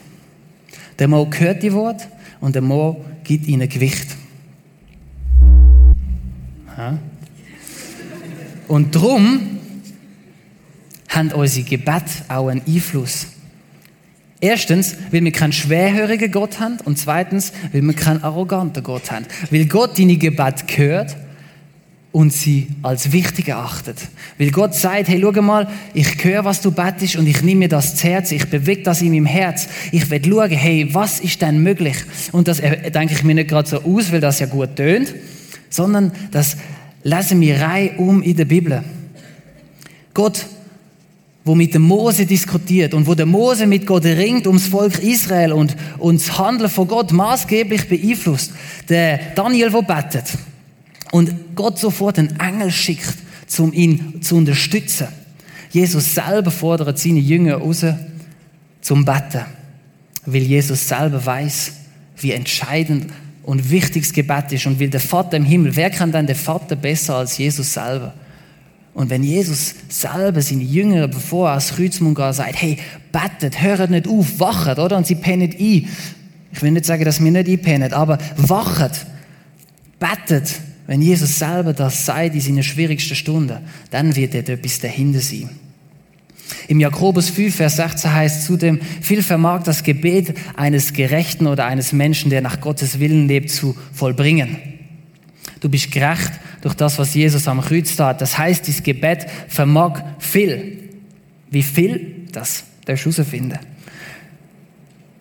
Der 0.99 1.07
Mo 1.07 1.27
hört 1.35 1.63
die 1.63 1.73
Wort 1.73 2.07
und 2.39 2.53
der 2.53 2.61
Mo 2.61 3.03
gibt 3.23 3.47
ihnen 3.47 3.67
Gewicht. 3.67 4.15
Und 8.67 8.93
darum 8.93 9.59
haben 11.09 11.31
unsere 11.31 11.65
Gebete 11.65 12.11
auch 12.27 12.49
einen 12.49 12.61
Einfluss. 12.67 13.27
Erstens, 14.45 14.95
weil 15.09 15.23
wir 15.23 15.31
keinen 15.31 15.53
schwerhörigen 15.53 16.31
Gott 16.31 16.59
haben 16.59 16.77
und 16.85 16.99
zweitens, 16.99 17.51
weil 17.71 17.81
wir 17.81 17.95
keinen 17.95 18.23
arroganten 18.23 18.83
Gott 18.83 19.09
haben. 19.09 19.25
Weil 19.49 19.65
Gott 19.65 19.97
deine 19.97 20.17
Gebet 20.17 20.65
hört 20.75 21.17
und 22.11 22.31
sie 22.31 22.67
als 22.83 23.11
wichtig 23.11 23.47
erachtet. 23.47 23.97
Weil 24.37 24.51
Gott 24.51 24.75
sagt, 24.75 25.07
hey, 25.07 25.19
schau 25.19 25.41
mal, 25.41 25.67
ich 25.95 26.23
höre, 26.23 26.45
was 26.45 26.61
du 26.61 26.69
bettest 26.69 27.15
und 27.15 27.25
ich 27.25 27.41
nehme 27.41 27.61
mir 27.61 27.69
das 27.69 27.95
zu 27.95 28.07
Herz, 28.07 28.31
ich 28.31 28.47
bewege 28.47 28.83
das 28.83 29.01
in 29.01 29.13
meinem 29.13 29.25
Herz. 29.25 29.67
Ich 29.91 30.11
will 30.11 30.23
schauen, 30.23 30.51
hey, 30.51 30.89
was 30.93 31.21
ist 31.21 31.41
denn 31.41 31.63
möglich? 31.63 31.97
Und 32.31 32.47
das 32.47 32.59
äh, 32.59 32.91
denke 32.91 33.15
ich 33.15 33.23
mir 33.23 33.33
nicht 33.33 33.49
gerade 33.49 33.67
so 33.67 33.81
aus, 33.81 34.11
weil 34.11 34.21
das 34.21 34.37
ja 34.37 34.45
gut 34.45 34.75
tönt, 34.75 35.15
sondern 35.71 36.11
das 36.29 36.57
lesen 37.01 37.41
wir 37.41 37.59
reihum 37.61 38.21
in 38.21 38.35
der 38.35 38.45
Bibel. 38.45 38.83
Gott 40.13 40.45
wo 41.45 41.53
mit 41.53 41.75
dem 41.75 41.83
Mose 41.83 42.25
diskutiert 42.25 42.95
und 42.95 43.05
wo 43.05 43.13
der 43.13 43.27
Mose 43.27 43.67
mit 43.67 43.85
Gott 43.85 44.03
ringt 44.03 44.47
ums 44.47 44.67
Volk 44.67 44.97
Israel 45.03 45.53
und, 45.53 45.75
das 45.99 46.37
Handeln 46.39 46.71
von 46.71 46.87
Gott 46.87 47.11
maßgeblich 47.11 47.87
beeinflusst. 47.87 48.51
Der 48.89 49.19
Daniel, 49.35 49.71
wo 49.71 49.83
betet. 49.83 50.25
Und 51.11 51.55
Gott 51.55 51.77
sofort 51.77 52.17
einen 52.17 52.39
Engel 52.39 52.71
schickt, 52.71 53.15
um 53.59 53.71
ihn 53.71 54.21
zu 54.21 54.37
unterstützen. 54.37 55.07
Jesus 55.69 56.15
selber 56.15 56.49
fordert 56.49 56.97
seine 56.97 57.19
Jünger 57.19 57.57
raus 57.57 57.85
zum 58.81 59.05
Betten. 59.05 59.45
Weil 60.25 60.41
Jesus 60.41 60.87
selber 60.87 61.23
weiß, 61.23 61.73
wie 62.17 62.31
entscheidend 62.31 63.05
und 63.43 63.69
wichtig 63.69 64.03
das 64.03 64.13
Gebet 64.13 64.51
ist. 64.51 64.65
Und 64.65 64.79
weil 64.79 64.89
der 64.89 64.99
Vater 64.99 65.37
im 65.37 65.45
Himmel, 65.45 65.75
wer 65.75 65.91
kann 65.91 66.11
denn 66.11 66.25
der 66.25 66.35
Vater 66.35 66.75
besser 66.75 67.17
als 67.17 67.37
Jesus 67.37 67.71
selber? 67.71 68.15
Und 68.95 69.09
wenn 69.09 69.23
Jesus 69.23 69.75
selber 69.89 70.41
seine 70.41 70.63
Jünger, 70.63 71.09
bevor 71.09 71.49
er 71.49 71.51
ans 71.51 71.75
Kreuzmund 71.75 72.15
geht, 72.15 72.33
sagt, 72.33 72.61
hey, 72.61 72.77
bettet, 73.11 73.61
hört 73.61 73.91
nicht 73.91 74.07
auf, 74.07 74.39
wachet, 74.39 74.79
oder? 74.79 74.95
Und 74.95 75.05
sie 75.05 75.15
pennen 75.15 75.51
ein. 75.51 75.89
Ich 76.53 76.61
will 76.61 76.71
nicht 76.71 76.85
sagen, 76.85 77.03
dass 77.03 77.21
wir 77.21 77.29
nicht 77.29 77.49
einpennen, 77.49 77.91
aber 77.91 78.17
wachet, 78.37 79.05
bettet. 79.99 80.49
Wenn 80.87 81.01
Jesus 81.01 81.39
selber 81.39 81.73
das 81.73 82.05
sagt 82.05 82.35
in 82.35 82.41
seinen 82.41 82.63
schwierigsten 82.63 83.15
Stunden, 83.15 83.57
dann 83.91 84.15
wird 84.15 84.33
dort 84.33 84.47
etwas 84.47 84.79
dahinter 84.79 85.19
sein. 85.19 85.49
Im 86.69 86.79
Jakobus 86.79 87.29
5, 87.29 87.53
Vers 87.53 87.75
16 87.75 88.13
heißt 88.13 88.45
zudem, 88.45 88.79
viel 89.01 89.23
vermag 89.23 89.63
das 89.63 89.83
Gebet 89.83 90.37
eines 90.55 90.93
Gerechten 90.93 91.47
oder 91.47 91.65
eines 91.65 91.91
Menschen, 91.91 92.29
der 92.29 92.39
nach 92.39 92.61
Gottes 92.61 92.99
Willen 92.99 93.27
lebt, 93.27 93.51
zu 93.51 93.75
vollbringen. 93.91 94.57
Du 95.59 95.67
bist 95.67 95.91
gerecht 95.91 96.31
durch 96.65 96.73
das, 96.73 96.97
was 96.97 97.13
Jesus 97.13 97.47
am 97.47 97.61
Kreuz 97.61 97.95
tat. 97.95 98.19
Das 98.21 98.39
heißt, 98.39 98.65
dieses 98.65 98.81
Gebet 98.81 99.27
vermag 99.47 100.01
viel. 100.17 100.79
Wie 101.51 101.61
viel, 101.61 102.25
das 102.31 102.63
darfst 102.85 103.05
du 103.05 103.11
herausfinden. 103.11 103.59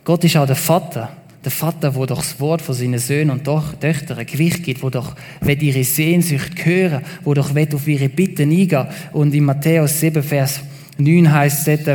Gott 0.05 0.25
ist 0.25 0.39
auch 0.39 0.47
der 0.47 0.57
Vater. 0.57 1.15
Der 1.45 1.53
Vater, 1.53 1.91
der 1.91 2.07
doch 2.07 2.23
das 2.23 2.41
Wort 2.41 2.63
von 2.63 2.75
seinen 2.75 2.99
Söhnen 2.99 3.29
und 3.29 3.47
doch 3.47 3.75
Töchtern 3.75 4.25
Gewicht 4.25 4.63
gibt, 4.63 4.83
wo 4.83 4.89
doch 4.89 5.17
ihre 5.47 5.85
Sehnsucht 5.85 6.65
hören, 6.65 7.03
wo 7.25 7.35
doch 7.35 7.55
will 7.55 7.69
auf 7.75 7.87
ihre 7.87 8.09
Bitten 8.09 8.51
eingehen. 8.51 8.87
Und 9.13 9.35
in 9.35 9.45
Matthäus 9.45 10.01
7, 10.01 10.23
Vers 10.23 10.61
9 10.97 11.31
heißt 11.31 11.69
es 11.69 11.89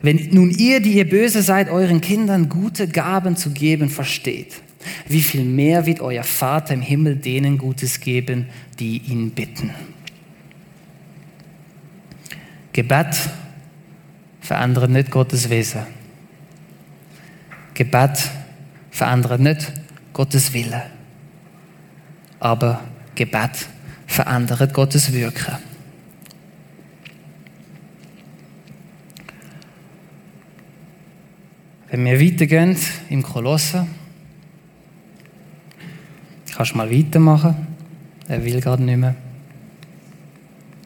Wenn 0.00 0.30
nun 0.30 0.50
ihr, 0.52 0.80
die 0.80 0.94
ihr 0.94 1.06
böse 1.06 1.42
seid, 1.42 1.68
euren 1.68 2.00
Kindern 2.00 2.48
gute 2.48 2.88
Gaben 2.88 3.36
zu 3.36 3.50
geben 3.50 3.90
versteht, 3.90 4.54
wie 5.06 5.22
viel 5.22 5.44
mehr 5.44 5.86
wird 5.86 6.00
euer 6.00 6.24
Vater 6.24 6.74
im 6.74 6.82
Himmel 6.82 7.16
denen 7.16 7.58
Gutes 7.58 8.00
geben, 8.00 8.48
die 8.78 8.98
ihn 8.98 9.30
bitten. 9.30 9.70
Gebet 12.72 13.30
verändert 14.40 14.90
nicht 14.90 15.10
Gottes 15.10 15.50
Wesen. 15.50 15.82
Gebet 17.74 18.30
verändert 18.90 19.40
nicht 19.40 19.72
Gottes 20.12 20.52
Wille. 20.52 20.82
Aber 22.40 22.80
Gebet 23.14 23.68
verändert 24.06 24.72
Gottes 24.72 25.12
Wirken. 25.12 25.56
Wenn 31.90 32.06
wir 32.06 32.18
weitergehen 32.18 32.74
im 33.10 33.22
Kannst 36.54 36.72
du 36.72 36.76
mal 36.76 36.90
weitermachen. 36.90 37.66
Er 38.28 38.44
will 38.44 38.60
gerade 38.60 38.82
nicht 38.82 38.98
mehr. 38.98 39.14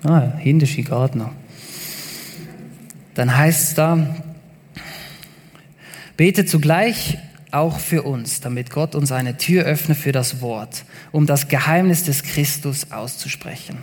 Ah, 0.03 0.33
ist 0.45 0.77
gerade 0.85 1.19
noch. 1.19 1.33
Dann 3.15 3.37
heißt 3.37 3.63
es 3.63 3.75
da, 3.75 4.15
bete 6.17 6.45
zugleich 6.45 7.19
auch 7.51 7.79
für 7.79 8.03
uns, 8.03 8.41
damit 8.41 8.71
Gott 8.71 8.95
uns 8.95 9.11
eine 9.11 9.37
Tür 9.39 9.65
öffne 9.65 9.95
für 9.95 10.13
das 10.13 10.41
Wort, 10.41 10.85
um 11.13 11.27
das 11.27 11.49
Geheimnis 11.49 12.05
des 12.05 12.23
Christus 12.23 12.93
auszusprechen. 12.93 13.79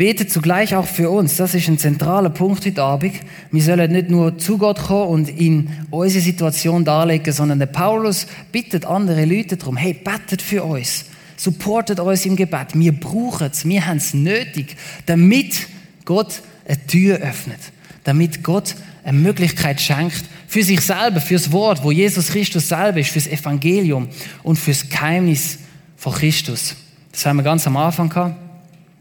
Betet 0.00 0.32
zugleich 0.32 0.74
auch 0.74 0.86
für 0.86 1.10
uns. 1.10 1.36
Das 1.36 1.52
ist 1.52 1.68
ein 1.68 1.76
zentraler 1.76 2.30
Punkt 2.30 2.64
heute 2.64 2.82
Abend. 2.82 3.12
Wir 3.50 3.62
sollen 3.62 3.92
nicht 3.92 4.08
nur 4.08 4.38
zu 4.38 4.56
Gott 4.56 4.80
kommen 4.80 5.10
und 5.10 5.28
in 5.28 5.68
unsere 5.90 6.24
Situation 6.24 6.86
darlegen, 6.86 7.34
sondern 7.34 7.58
der 7.58 7.66
Paulus 7.66 8.26
bittet 8.50 8.86
andere 8.86 9.26
Leute 9.26 9.58
darum, 9.58 9.76
hey, 9.76 9.92
betet 9.92 10.40
für 10.40 10.64
uns. 10.64 11.04
Supportet 11.36 12.00
uns 12.00 12.24
im 12.24 12.34
Gebet. 12.34 12.68
Wir 12.72 12.98
brauchen 12.98 13.50
es, 13.52 13.66
wir 13.66 13.86
haben 13.86 13.98
es 13.98 14.14
nötig, 14.14 14.74
damit 15.04 15.66
Gott 16.06 16.40
eine 16.66 16.86
Tür 16.86 17.18
öffnet. 17.18 17.60
Damit 18.04 18.42
Gott 18.42 18.76
eine 19.04 19.18
Möglichkeit 19.18 19.82
schenkt 19.82 20.24
für 20.46 20.62
sich 20.62 20.80
selber, 20.80 21.20
fürs 21.20 21.52
Wort, 21.52 21.84
wo 21.84 21.90
Jesus 21.90 22.28
Christus 22.28 22.68
selber 22.68 23.00
ist, 23.00 23.10
fürs 23.10 23.26
Evangelium 23.26 24.08
und 24.44 24.56
fürs 24.56 24.88
Geheimnis 24.88 25.58
von 25.98 26.14
Christus. 26.14 26.74
Das 27.12 27.26
haben 27.26 27.36
wir 27.36 27.42
ganz 27.42 27.66
am 27.66 27.76
Anfang 27.76 28.08
gehabt. 28.08 28.49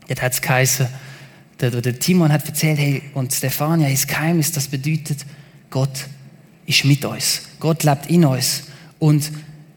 Jetzt 0.09 0.21
hat 0.21 0.33
es 0.33 0.81
der, 1.61 1.69
der 1.69 1.99
Timon 1.99 2.31
hat 2.31 2.45
erzählt, 2.45 2.79
hey, 2.79 3.03
und 3.13 3.33
Stefania 3.33 3.89
ist 3.89 4.07
Geheimnis, 4.07 4.51
das 4.51 4.67
bedeutet, 4.67 5.25
Gott 5.69 6.07
ist 6.65 6.85
mit 6.85 7.05
uns. 7.05 7.43
Gott 7.59 7.83
lebt 7.83 8.07
in 8.07 8.25
uns. 8.25 8.63
Und 8.97 9.31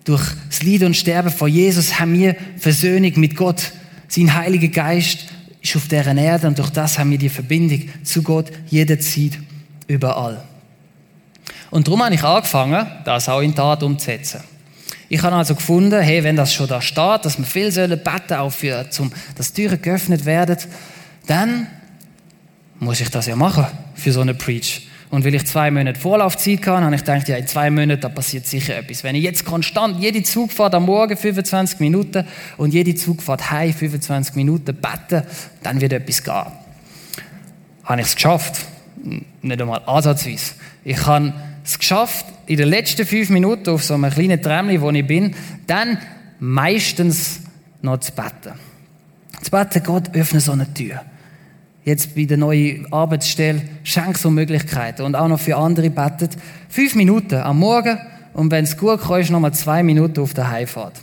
durch 0.05 0.23
das 0.49 0.63
Leiden 0.63 0.89
und 0.89 0.97
Sterben 0.97 1.31
von 1.31 1.51
Jesus 1.51 1.99
haben 1.99 2.15
wir 2.19 2.37
Versöhnung 2.59 3.13
mit 3.17 3.37
Gott. 3.37 3.73
Sein 4.09 4.35
Heiliger 4.35 4.69
Geist 4.69 5.27
ist 5.61 5.77
auf 5.77 5.89
deren 5.89 6.19
Erde 6.19 6.49
und 6.49 6.59
durch 6.59 6.71
das 6.71 6.99
haben 6.99 7.11
wir 7.11 7.19
die 7.19 7.29
Verbindung 7.29 7.89
zu 8.03 8.23
Gott 8.23 8.51
jederzeit, 8.69 9.39
überall. 9.87 10.43
Und 11.71 11.87
darum 11.87 12.03
habe 12.03 12.15
ich 12.15 12.23
angefangen, 12.23 12.87
das 13.05 13.29
auch 13.29 13.41
in 13.41 13.55
Tat 13.55 13.83
umzusetzen. 13.83 14.41
Ich 15.15 15.23
habe 15.23 15.37
also 15.37 15.55
gefunden, 15.55 16.01
hey, 16.01 16.25
wenn 16.25 16.37
das 16.37 16.55
schon 16.55 16.69
da 16.69 16.81
steht, 16.81 17.27
dass 17.27 17.37
wir 17.37 17.45
viel 17.45 17.71
sollen 17.71 18.01
beten, 18.03 18.33
auch 18.33 18.49
für, 18.49 18.89
zum, 18.89 19.13
dass 19.37 19.53
Türen 19.53 19.83
geöffnet 19.83 20.25
werden, 20.25 20.57
dann 21.27 21.67
muss 22.79 22.99
ich 23.03 23.11
das 23.11 23.27
ja 23.27 23.37
machen 23.37 23.67
für 23.95 24.11
so 24.11 24.23
eine 24.23 24.33
Preach. 24.33 24.89
Und 25.11 25.27
weil 25.27 25.35
ich 25.35 25.45
zwei 25.45 25.71
Monate 25.71 26.01
Vorlaufzeit 26.01 26.61
hatte, 26.61 26.85
habe 26.85 26.95
ich 26.95 27.03
gedacht, 27.03 27.29
ja, 27.29 27.37
in 27.37 27.47
zwei 27.47 27.71
Monaten, 27.71 28.01
da 28.01 28.09
passiert 28.09 28.47
sicher 28.47 28.75
etwas. 28.79 29.05
Wenn 29.05 29.15
ich 29.15 29.23
jetzt 29.23 29.45
konstant 29.45 30.01
jede 30.01 30.23
Zugfahrt 30.23 30.75
am 30.75 30.87
Morgen 30.87 31.15
25 31.15 31.81
Minuten 31.81 32.25
und 32.57 32.73
jede 32.73 32.95
Zugfahrt 32.95 33.51
heim 33.51 33.75
25 33.75 34.35
Minuten 34.35 34.75
bete, 34.75 35.27
dann 35.63 35.79
wird 35.83 35.93
etwas 35.93 36.25
gehen. 36.25 36.53
Habe 37.85 38.01
ich 38.01 38.07
es 38.07 38.15
geschafft? 38.15 38.65
Nicht 39.43 39.61
einmal 39.61 39.83
ansatzweise. 39.85 40.55
Ich 40.85 41.05
habe 41.05 41.35
es 41.63 41.79
geschafft, 41.79 42.25
in 42.47 42.57
den 42.57 42.69
letzten 42.69 43.07
fünf 43.07 43.31
Minuten 43.31 43.71
auf 43.71 43.85
so 43.85 43.95
einem 43.95 44.11
kleinen 44.11 44.43
Trämli, 44.43 44.81
wo 44.81 44.91
ich 44.91 45.07
bin, 45.07 45.35
dann 45.67 45.99
meistens 46.41 47.41
noch 47.83 47.99
zu 47.99 48.13
beten. 48.13 48.59
Zu 49.43 49.51
beten, 49.51 49.83
Gott 49.85 50.15
öffne 50.15 50.41
so 50.41 50.53
eine 50.53 50.73
Tür. 50.73 51.03
Jetzt 51.85 52.15
bei 52.15 52.25
der 52.25 52.37
neuen 52.37 52.93
Arbeitsstelle, 52.93 53.63
schenk 53.83 54.17
so 54.17 54.31
Möglichkeiten. 54.31 55.03
Und 55.03 55.17
auch 55.17 55.29
noch 55.29 55.41
für 55.41 55.57
andere 55.57 55.91
betet. 55.91 56.37
Fünf 56.69 56.95
Minuten 56.95 57.37
am 57.37 57.59
Morgen 57.59 57.99
und 58.35 58.51
wenn 58.51 58.65
es 58.65 58.77
gut 58.77 59.01
kommt, 59.01 59.31
noch 59.31 59.41
mal 59.41 59.53
zwei 59.53 59.83
Minuten 59.83 60.21
auf 60.21 60.33
der 60.35 60.51
Heimfahrt. 60.51 60.95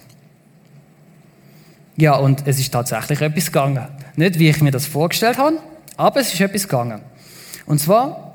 Ja, 1.97 2.15
und 2.15 2.43
es 2.47 2.60
ist 2.60 2.71
tatsächlich 2.71 3.19
etwas 3.19 3.47
gegangen. 3.47 3.86
Nicht, 4.15 4.39
wie 4.39 4.49
ich 4.49 4.62
mir 4.62 4.71
das 4.71 4.86
vorgestellt 4.86 5.38
habe, 5.38 5.58
aber 5.97 6.21
es 6.21 6.34
ist 6.34 6.39
etwas 6.39 6.63
gegangen. 6.63 7.02
Und 7.65 7.80
zwar 7.80 8.29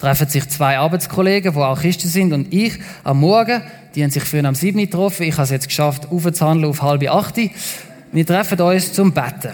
treffen 0.00 0.28
sich 0.28 0.48
zwei 0.48 0.78
Arbeitskollegen, 0.78 1.52
die 1.52 1.58
auch 1.58 1.80
Christen 1.80 2.08
sind, 2.08 2.32
und 2.32 2.52
ich 2.52 2.78
am 3.04 3.20
Morgen. 3.20 3.62
Die 3.94 4.02
haben 4.02 4.10
sich 4.10 4.24
früher 4.24 4.44
am 4.44 4.54
7. 4.54 4.78
getroffen. 4.80 5.24
Ich 5.24 5.34
habe 5.34 5.44
es 5.44 5.50
jetzt 5.50 5.68
geschafft, 5.68 6.08
aufzuhandeln 6.10 6.70
auf 6.70 6.82
halb 6.82 7.08
acht. 7.08 7.36
Wir 8.12 8.26
treffen 8.26 8.60
uns 8.60 8.92
zum 8.92 9.12
Betten. 9.12 9.52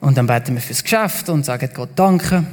Und 0.00 0.16
dann 0.16 0.26
beten 0.26 0.54
wir 0.54 0.62
fürs 0.62 0.82
Geschäft 0.82 1.28
und 1.28 1.44
sagen 1.44 1.68
Gott 1.74 1.90
Danke. 1.94 2.44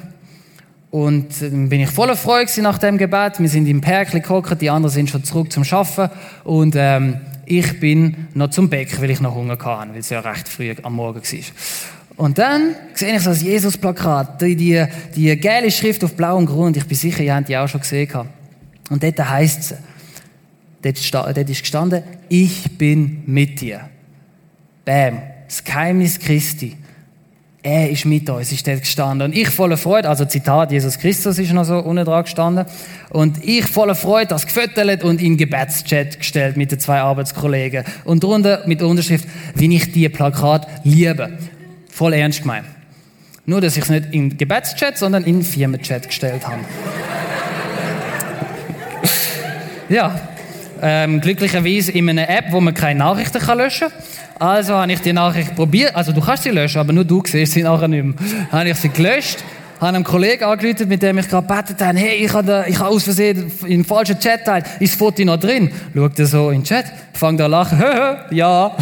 Und 0.91 1.41
dann 1.41 1.69
bin 1.69 1.81
ich 1.81 1.89
voller 1.89 2.15
Freude 2.15 2.61
nach 2.61 2.77
dem 2.77 2.97
Gebet. 2.97 3.39
Wir 3.39 3.49
sind 3.49 3.67
im 3.67 3.81
Perkli 3.81 4.21
gehockt, 4.21 4.61
die 4.61 4.69
anderen 4.69 4.93
sind 4.93 5.09
schon 5.09 5.23
zurück 5.23 5.51
zum 5.51 5.63
Schaffen 5.63 6.09
und 6.43 6.75
ähm, 6.77 7.19
ich 7.45 7.79
bin 7.79 8.27
noch 8.33 8.49
zum 8.49 8.69
Bäcker, 8.69 9.01
weil 9.01 9.11
ich 9.11 9.21
noch 9.21 9.35
Hunger 9.35 9.57
hatte, 9.63 9.91
weil 9.91 9.99
es 9.99 10.09
ja 10.09 10.21
recht 10.21 10.47
früh 10.47 10.73
am 10.81 10.95
Morgen 10.95 11.21
war. 11.21 11.94
Und 12.17 12.37
dann 12.37 12.75
sehe 12.93 13.15
ich 13.15 13.21
so 13.21 13.31
das 13.31 13.41
Jesus-Plakat, 13.41 14.41
die, 14.41 14.55
die, 14.55 14.85
die 15.15 15.35
gelbe 15.37 15.69
Schrift 15.69 16.03
auf 16.03 16.15
blauem 16.15 16.45
Grund. 16.45 16.77
Ich 16.77 16.85
bin 16.85 16.97
sicher, 16.97 17.23
ihr 17.23 17.35
habt 17.35 17.49
die 17.49 17.57
auch 17.57 17.67
schon 17.67 17.81
gesehen. 17.81 18.09
Und 18.89 19.03
dort 19.03 19.29
heißt 19.29 19.73
es, 20.83 21.11
dort, 21.11 21.37
dort 21.37 21.49
ist 21.49 21.61
gestanden, 21.61 22.03
ich 22.29 22.77
bin 22.77 23.23
mit 23.25 23.59
dir. 23.59 23.89
Bam. 24.85 25.21
Das 25.47 25.63
Geheimnis 25.63 26.19
Christi. 26.19 26.75
Er 27.61 27.89
ist 27.89 28.05
mit 28.05 28.29
uns, 28.29 28.51
ist 28.51 28.67
dort 28.67 28.81
gestanden. 28.81 29.31
Und 29.31 29.35
ich 29.35 29.49
voller 29.49 29.77
Freude, 29.77 30.07
also 30.07 30.23
Zitat, 30.25 30.71
Jesus 30.71 30.99
Christus 30.99 31.39
ist 31.39 31.51
noch 31.51 31.65
so 31.65 31.79
unten 31.79 32.05
dran 32.05 32.23
gestanden. 32.23 32.65
Und 33.09 33.43
ich 33.43 33.65
voller 33.65 33.95
Freude 33.95 34.27
das 34.27 34.45
gefüttert 34.45 35.03
und 35.03 35.19
in 35.19 35.35
Gebetschat 35.35 36.19
gestellt 36.19 36.57
mit 36.57 36.71
den 36.71 36.79
zwei 36.79 36.99
Arbeitskollegen. 36.99 37.83
Und 38.03 38.23
drunter 38.23 38.61
mit 38.67 38.81
der 38.81 38.87
Unterschrift, 38.87 39.27
wie 39.55 39.75
ich 39.75 39.91
die 39.91 40.07
Plakat 40.09 40.67
liebe. 40.83 41.39
Voll 41.95 42.11
ernst 42.11 42.41
gemeint. 42.41 42.65
Nur, 43.45 43.61
dass 43.61 43.77
ich 43.77 43.83
es 43.83 43.89
nicht 43.89 44.07
in 44.11 44.37
Gebetschat, 44.37 44.97
sondern 44.97 45.23
in 45.23 45.43
Firmenchat 45.43 46.05
gestellt 46.05 46.45
habe. 46.45 46.59
ja, 49.87 50.19
ähm, 50.81 51.21
glücklicherweise 51.21 51.93
in 51.93 52.09
einer 52.09 52.27
App, 52.27 52.51
wo 52.51 52.59
man 52.59 52.73
keine 52.73 52.99
Nachrichten 52.99 53.39
kann 53.39 53.59
löschen 53.59 53.87
kann. 53.87 54.45
Also 54.45 54.73
habe 54.73 54.91
ich 54.91 54.99
die 54.99 55.13
Nachricht 55.13 55.55
probiert. 55.55 55.95
Also 55.95 56.11
du 56.11 56.19
kannst 56.19 56.43
sie 56.43 56.49
löschen, 56.49 56.79
aber 56.79 56.91
nur 56.91 57.05
du 57.05 57.23
siehst 57.25 57.53
sie 57.53 57.63
nachher 57.63 57.87
nicht 57.87 58.03
mehr. 58.03 58.15
Habe 58.51 58.71
ich 58.71 58.75
sie 58.75 58.89
gelöscht, 58.89 59.37
habe 59.79 59.95
einem 59.95 60.03
Kollegen 60.03 60.43
angerufen, 60.43 60.89
mit 60.89 61.01
dem 61.01 61.17
ich 61.17 61.29
gerade 61.29 61.47
gebetet 61.47 61.81
habe, 61.81 61.97
hey, 61.97 62.25
ich 62.25 62.33
habe, 62.33 62.65
ich 62.67 62.77
habe 62.77 62.89
aus 62.89 63.05
Versehen 63.05 63.49
im 63.67 63.85
falschen 63.85 64.19
Chat 64.19 64.43
teilt, 64.43 64.65
ist 64.81 64.91
das 64.91 64.99
Foto 64.99 65.23
noch 65.23 65.37
drin? 65.37 65.71
Schaut 65.95 66.19
er 66.19 66.25
so 66.25 66.49
in 66.49 66.59
den 66.59 66.65
Chat, 66.65 66.87
fängt 67.13 67.39
an 67.39 67.45
zu 67.45 67.51
lachen, 67.51 67.83
ja. 68.31 68.75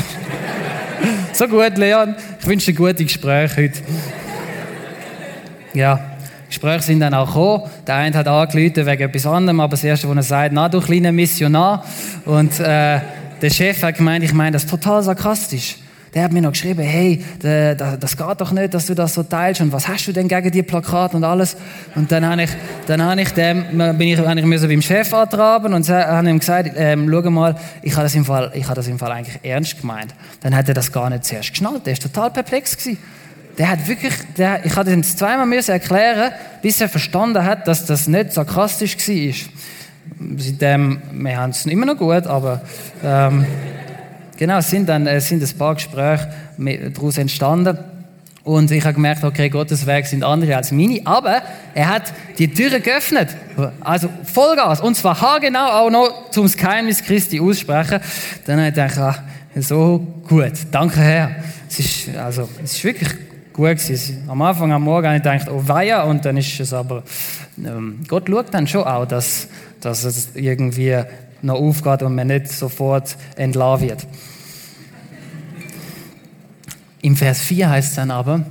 so 1.33 1.47
gut, 1.47 1.77
Leon. 1.77 2.15
Ich 2.39 2.47
wünsche 2.47 2.71
dir 2.71 2.77
gute 2.77 3.03
Gespräche 3.03 3.63
heute. 3.63 3.79
Ja, 5.73 5.99
Gespräche 6.47 6.83
sind 6.83 6.99
dann 6.99 7.13
auch 7.13 7.27
gekommen. 7.27 7.63
Der 7.87 7.95
eine 7.95 8.15
hat 8.17 8.27
angerufen 8.27 8.85
wegen 8.85 9.03
etwas 9.03 9.25
anderem, 9.25 9.59
aber 9.59 9.71
das 9.71 9.83
Erste, 9.83 10.07
was 10.09 10.15
er 10.15 10.23
sagt, 10.23 10.53
na, 10.53 10.69
du 10.69 10.79
kleiner 10.79 11.11
Missionar. 11.11 11.83
Und 12.25 12.59
äh, 12.59 12.99
der 13.41 13.49
Chef 13.49 13.81
hat 13.83 13.97
gemeint, 13.97 14.23
ich 14.23 14.33
meine 14.33 14.51
das 14.51 14.65
total 14.65 15.01
sarkastisch 15.03 15.77
der 16.13 16.23
hat 16.23 16.31
mir 16.31 16.41
noch 16.41 16.51
geschrieben, 16.51 16.83
hey, 16.83 17.23
das 17.39 18.17
geht 18.17 18.41
doch 18.41 18.51
nicht, 18.51 18.73
dass 18.73 18.85
du 18.85 18.93
das 18.93 19.15
so 19.15 19.23
teilst 19.23 19.61
und 19.61 19.71
was 19.71 19.87
hast 19.87 20.05
du 20.05 20.13
denn 20.13 20.27
gegen 20.27 20.51
die 20.51 20.61
Plakate 20.61 21.17
und 21.17 21.23
alles? 21.23 21.57
Und 21.95 22.11
dann 22.11 22.25
habe 22.25 22.43
ich, 22.43 22.51
dann 22.85 23.01
habe 23.01 23.21
ich 23.21 23.31
dem, 23.31 23.65
bin 23.97 24.01
ich, 24.01 24.19
habe 24.19 24.39
ich 24.39 24.67
beim 24.67 24.81
Chef 24.81 25.11
antraben 25.13 25.73
und 25.73 25.89
habe 25.89 26.29
ihm 26.29 26.39
gesagt, 26.39 26.71
ähm, 26.75 27.09
schau 27.11 27.29
mal, 27.31 27.55
ich 27.81 27.93
habe 27.93 28.03
das 28.03 28.15
im 28.15 28.25
Fall, 28.25 28.51
ich 28.53 28.65
habe 28.65 28.75
das 28.75 28.87
im 28.87 28.99
Fall 28.99 29.11
eigentlich 29.11 29.39
ernst 29.43 29.81
gemeint. 29.81 30.13
Dann 30.41 30.55
hat 30.55 30.67
er 30.67 30.75
das 30.75 30.91
gar 30.91 31.09
nicht 31.09 31.25
zuerst 31.25 31.49
geschnallt, 31.49 31.85
der 31.85 31.93
ist 31.93 32.03
total 32.03 32.29
perplex 32.29 32.77
gewesen. 32.77 32.99
Der 33.57 33.69
hat 33.69 33.87
wirklich, 33.87 34.13
der, 34.37 34.65
ich 34.65 34.75
hatte 34.75 34.91
ihm 34.91 35.03
zweimal 35.03 35.45
müssen 35.45 35.71
erklären, 35.71 36.31
bis 36.61 36.81
er 36.81 36.89
verstanden 36.89 37.43
hat, 37.43 37.67
dass 37.67 37.85
das 37.85 38.07
nicht 38.07 38.33
sarkastisch 38.33 38.97
war. 38.97 39.33
Seitdem, 40.37 41.01
wir 41.11 41.37
haben 41.37 41.51
es 41.51 41.65
immer 41.65 41.85
noch 41.85 41.97
gut, 41.97 42.27
aber, 42.27 42.61
ähm, 43.03 43.45
Genau, 44.37 44.57
es 44.57 44.69
sind 44.69 44.89
dann 44.89 45.07
es 45.07 45.27
sind 45.27 45.43
ein 45.43 45.57
paar 45.57 45.75
Gespräche 45.75 46.29
daraus 46.57 47.17
entstanden. 47.17 47.77
Und 48.43 48.71
ich 48.71 48.83
habe 48.83 48.95
gemerkt, 48.95 49.23
okay, 49.23 49.49
Gottes 49.49 49.85
Weg 49.85 50.05
sind 50.05 50.23
andere 50.23 50.57
als 50.57 50.71
meine. 50.71 50.99
Aber 51.05 51.41
er 51.73 51.89
hat 51.89 52.13
die 52.37 52.49
Türen 52.49 52.83
geöffnet. 52.83 53.29
Also 53.79 54.09
Vollgas. 54.25 54.81
Und 54.81 54.95
zwar 54.95 55.21
haargenau 55.21 55.65
auch 55.65 55.89
noch 55.89 56.29
zum 56.31 56.51
Geheimnis 56.51 57.03
Christi 57.03 57.39
aussprechen. 57.39 57.99
Dann 58.45 58.57
habe 58.57 58.67
ich 58.67 58.73
gedacht, 58.73 58.97
ah, 58.97 59.15
so 59.55 60.05
gut. 60.27 60.51
Danke, 60.71 60.99
Herr. 60.99 61.35
Es 61.69 61.79
ist, 61.79 62.15
also, 62.17 62.49
es 62.61 62.73
ist 62.73 62.83
wirklich 62.83 63.09
gut 63.53 63.77
gewesen. 63.77 64.23
Am 64.27 64.41
Anfang 64.41 64.73
am 64.73 64.83
Morgen 64.83 65.07
habe 65.07 65.17
ich 65.17 65.23
gedacht, 65.23 65.47
oh 65.49 65.61
weia. 65.65 66.03
Und 66.03 66.25
dann 66.25 66.35
ist 66.35 66.59
es 66.59 66.73
aber, 66.73 67.03
ähm, 67.57 67.99
Gott 68.09 68.27
schaut 68.27 68.53
dann 68.53 68.67
schon 68.67 68.83
auch, 68.83 69.05
dass, 69.05 69.47
dass 69.79 70.03
es 70.03 70.35
irgendwie 70.35 71.01
noch 71.43 71.55
aufgeht 71.55 72.03
und 72.03 72.15
man 72.15 72.27
nicht 72.27 72.51
sofort 72.51 73.17
entlassen 73.35 73.87
wird. 73.87 74.07
Im 77.01 77.15
Vers 77.15 77.41
4 77.41 77.69
heißt 77.69 77.89
es 77.89 77.95
dann 77.95 78.11
aber, 78.11 78.45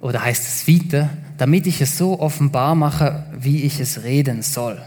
oder 0.00 0.22
heißt 0.22 0.42
es 0.42 0.68
weiter, 0.68 1.08
damit 1.38 1.66
ich 1.66 1.80
es 1.80 1.96
so 1.96 2.20
offenbar 2.20 2.74
mache, 2.74 3.24
wie 3.38 3.62
ich 3.62 3.80
es 3.80 4.02
reden 4.02 4.42
soll. 4.42 4.80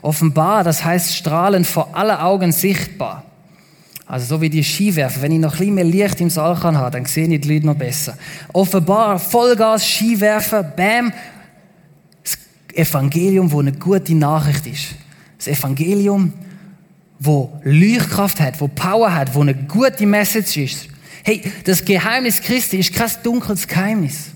Offenbar, 0.00 0.64
das 0.64 0.84
heißt 0.84 1.14
strahlend 1.14 1.66
vor 1.66 1.94
aller 1.94 2.24
Augen 2.24 2.52
sichtbar. 2.52 3.24
Also 4.06 4.36
so 4.36 4.40
wie 4.40 4.48
die 4.48 4.62
Skiwerfer. 4.62 5.20
Wenn 5.20 5.32
ich 5.32 5.40
noch 5.40 5.54
ein 5.54 5.58
bisschen 5.58 5.74
mehr 5.74 5.84
Licht 5.84 6.20
im 6.20 6.30
Saal 6.30 6.56
kann 6.56 6.74
dann 6.92 7.04
sehe 7.06 7.26
ich 7.26 7.40
die 7.40 7.54
Leute 7.54 7.66
noch 7.66 7.74
besser. 7.74 8.16
Offenbar, 8.52 9.18
Vollgas, 9.18 9.84
Skiwerfer, 9.84 10.62
bam. 10.62 11.12
Das 12.22 12.38
Evangelium, 12.72 13.50
wo 13.50 13.60
eine 13.60 13.72
gute 13.72 14.14
Nachricht 14.14 14.66
ist. 14.66 14.94
Das 15.46 15.58
Evangelium, 15.58 16.32
wo 17.20 17.60
Leuchtkraft 17.62 18.40
hat, 18.40 18.60
wo 18.60 18.66
Power 18.66 19.14
hat, 19.14 19.34
wo 19.34 19.42
eine 19.42 19.54
gute 19.54 20.04
Message 20.04 20.56
ist. 20.56 20.88
Hey, 21.22 21.40
das 21.64 21.84
Geheimnis 21.84 22.40
Christi 22.40 22.78
ist 22.78 22.92
kein 22.92 23.10
dunkles 23.22 23.68
Geheimnis. 23.68 24.30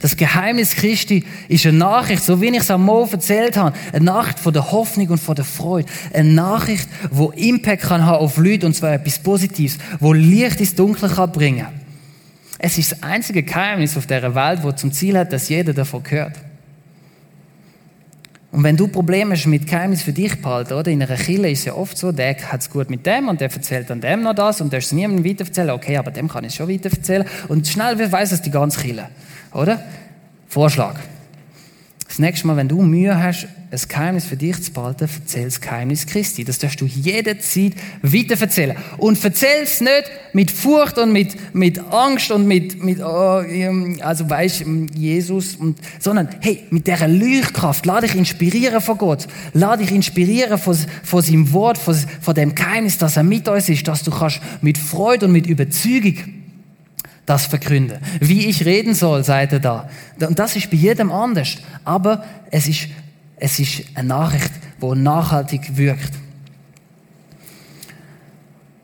Das 0.00 0.16
Geheimnis 0.16 0.74
Christi 0.74 1.24
ist 1.48 1.66
eine 1.66 1.78
Nachricht, 1.78 2.24
so 2.24 2.40
wie 2.40 2.48
ich 2.48 2.56
es 2.56 2.70
am 2.70 2.84
Morgen 2.84 3.12
erzählt 3.12 3.56
habe, 3.56 3.76
eine 3.92 4.04
Nachricht 4.04 4.40
von 4.40 4.52
der 4.52 4.72
Hoffnung 4.72 5.08
und 5.08 5.18
von 5.18 5.36
der 5.36 5.44
Freude. 5.44 5.88
Eine 6.12 6.32
Nachricht, 6.32 6.88
wo 7.10 7.30
Impact 7.30 7.82
kann 7.84 8.04
haben 8.04 8.18
auf 8.18 8.38
Leute, 8.38 8.66
und 8.66 8.74
zwar 8.74 8.94
etwas 8.94 9.20
Positives, 9.20 9.78
wo 10.00 10.12
Licht 10.12 10.58
ins 10.58 10.74
Dunkle 10.74 11.08
kann 11.08 11.30
bringen. 11.30 11.68
Es 12.58 12.76
ist 12.76 12.90
das 12.90 13.02
einzige 13.04 13.44
Geheimnis 13.44 13.96
auf 13.96 14.06
dieser 14.06 14.34
Welt, 14.34 14.64
wo 14.64 14.72
zum 14.72 14.90
Ziel 14.90 15.16
hat, 15.16 15.32
dass 15.32 15.48
jeder 15.48 15.72
davon 15.72 16.02
gehört. 16.02 16.34
Und 18.52 18.64
wenn 18.64 18.76
du 18.76 18.86
Probleme 18.86 19.34
hast 19.34 19.46
mit 19.46 19.66
Geheimnis 19.66 20.02
für 20.02 20.12
dich 20.12 20.40
behalten, 20.42 20.74
oder? 20.74 20.90
In 20.90 21.02
einer 21.02 21.16
Kille 21.16 21.50
ist 21.50 21.60
es 21.60 21.64
ja 21.64 21.74
oft 21.74 21.96
so, 21.96 22.12
der 22.12 22.36
hat 22.36 22.60
es 22.60 22.68
gut 22.68 22.90
mit 22.90 23.06
dem 23.06 23.28
und 23.28 23.40
der 23.40 23.50
erzählt 23.50 23.88
dann 23.88 24.02
dem 24.02 24.22
noch 24.22 24.34
das 24.34 24.60
und 24.60 24.70
der 24.70 24.80
ist 24.80 24.86
es 24.86 24.92
niemandem 24.92 25.24
weitererzählen. 25.24 25.70
Okay, 25.70 25.96
aber 25.96 26.10
dem 26.10 26.28
kann 26.28 26.44
ich 26.44 26.54
schon 26.54 26.68
weitererzählen. 26.68 27.26
Und 27.48 27.66
schnell 27.66 28.12
weiß 28.12 28.30
es 28.30 28.42
die 28.42 28.50
ganze 28.50 28.80
Kille. 28.80 29.08
Oder? 29.54 29.82
Vorschlag. 30.48 30.96
Das 32.12 32.18
nächste 32.18 32.46
Mal, 32.46 32.58
wenn 32.58 32.68
du 32.68 32.82
Mühe 32.82 33.18
hast, 33.22 33.48
ein 33.70 33.80
Geheimnis 33.88 34.26
für 34.26 34.36
dich 34.36 34.62
zu 34.62 34.70
behalten, 34.70 35.08
erzähl 35.18 35.46
das 35.46 35.62
Geheimnis 35.62 36.04
Christi. 36.04 36.44
Das 36.44 36.58
darfst 36.58 36.78
du 36.82 36.84
jederzeit 36.84 37.72
weiter 38.02 38.38
erzählen. 38.38 38.76
Und 38.98 39.24
erzähl 39.24 39.62
es 39.62 39.80
nicht 39.80 40.10
mit 40.34 40.50
Furcht 40.50 40.98
und 40.98 41.10
mit, 41.10 41.54
mit 41.54 41.78
Angst 41.78 42.30
und 42.30 42.46
mit, 42.46 42.84
mit 42.84 43.00
oh, 43.00 43.42
also 44.02 44.28
weißt 44.28 44.66
Jesus, 44.94 45.54
und, 45.54 45.78
sondern 46.00 46.28
hey, 46.42 46.64
mit 46.68 46.86
dieser 46.86 47.08
Leuchtkraft, 47.08 47.86
lade 47.86 48.06
dich 48.06 48.14
inspirieren 48.14 48.82
von 48.82 48.98
Gott. 48.98 49.26
Lade 49.54 49.82
dich 49.82 49.94
inspirieren 49.94 50.58
von, 50.58 50.76
von 51.02 51.22
seinem 51.22 51.50
Wort, 51.54 51.78
von, 51.78 51.96
von 52.20 52.34
dem 52.34 52.54
Geheimnis, 52.54 52.98
dass 52.98 53.16
er 53.16 53.22
mit 53.22 53.48
uns 53.48 53.70
ist, 53.70 53.88
dass 53.88 54.02
du 54.02 54.10
kannst 54.10 54.42
mit 54.60 54.76
Freude 54.76 55.24
und 55.24 55.32
mit 55.32 55.46
Überzeugung 55.46 56.41
das 57.32 57.46
verkünden. 57.46 57.98
Wie 58.20 58.46
ich 58.46 58.66
reden 58.66 58.94
soll, 58.94 59.24
seid 59.24 59.52
ihr 59.52 59.58
da. 59.58 59.88
Und 60.20 60.38
das 60.38 60.54
ist 60.54 60.70
bei 60.70 60.76
jedem 60.76 61.10
anders. 61.10 61.56
Aber 61.84 62.24
es 62.50 62.68
ist, 62.68 62.88
es 63.36 63.58
ist 63.58 63.84
eine 63.94 64.08
Nachricht, 64.08 64.50
die 64.82 64.98
nachhaltig 64.98 65.76
wirkt. 65.76 66.12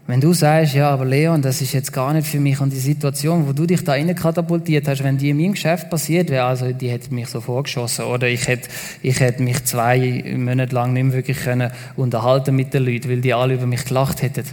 Wenn 0.07 0.23
du 0.23 0.33
sagst, 0.33 0.73
ja, 0.73 0.89
aber 0.89 1.05
Leon, 1.05 1.43
das 1.43 1.61
ist 1.61 1.75
jetzt 1.75 1.93
gar 1.93 2.15
nicht 2.15 2.27
für 2.27 2.41
mich 2.41 2.59
und 2.63 2.73
die 2.73 2.79
Situation, 2.79 3.47
wo 3.47 3.53
du 3.53 3.67
dich 3.67 3.85
da 3.85 3.93
rein 3.93 4.15
katapultiert 4.15 4.89
hast, 4.89 5.05
wenn 5.05 5.19
die 5.19 5.29
in 5.29 5.37
meinem 5.37 5.53
Geschäft 5.53 5.91
passiert 5.91 6.31
wäre, 6.31 6.47
also 6.47 6.73
die 6.73 6.89
hätte 6.89 7.13
mich 7.13 7.29
so 7.29 7.43
vorgeschossen 7.43 8.07
oder 8.07 8.27
ich 8.27 8.49
hätte, 8.49 8.71
ich 9.03 9.21
hätte 9.21 9.43
mich 9.43 9.63
zwei 9.67 10.25
Monate 10.35 10.75
lang 10.75 10.95
nicht 10.95 11.05
mehr 11.05 11.13
wirklich 11.13 11.41
können 11.41 11.71
unterhalten 11.97 12.57
mit 12.57 12.73
den 12.73 12.87
Leuten, 12.87 13.11
weil 13.11 13.21
die 13.21 13.35
alle 13.35 13.53
über 13.53 13.67
mich 13.67 13.85
gelacht 13.85 14.23
hätten. 14.23 14.45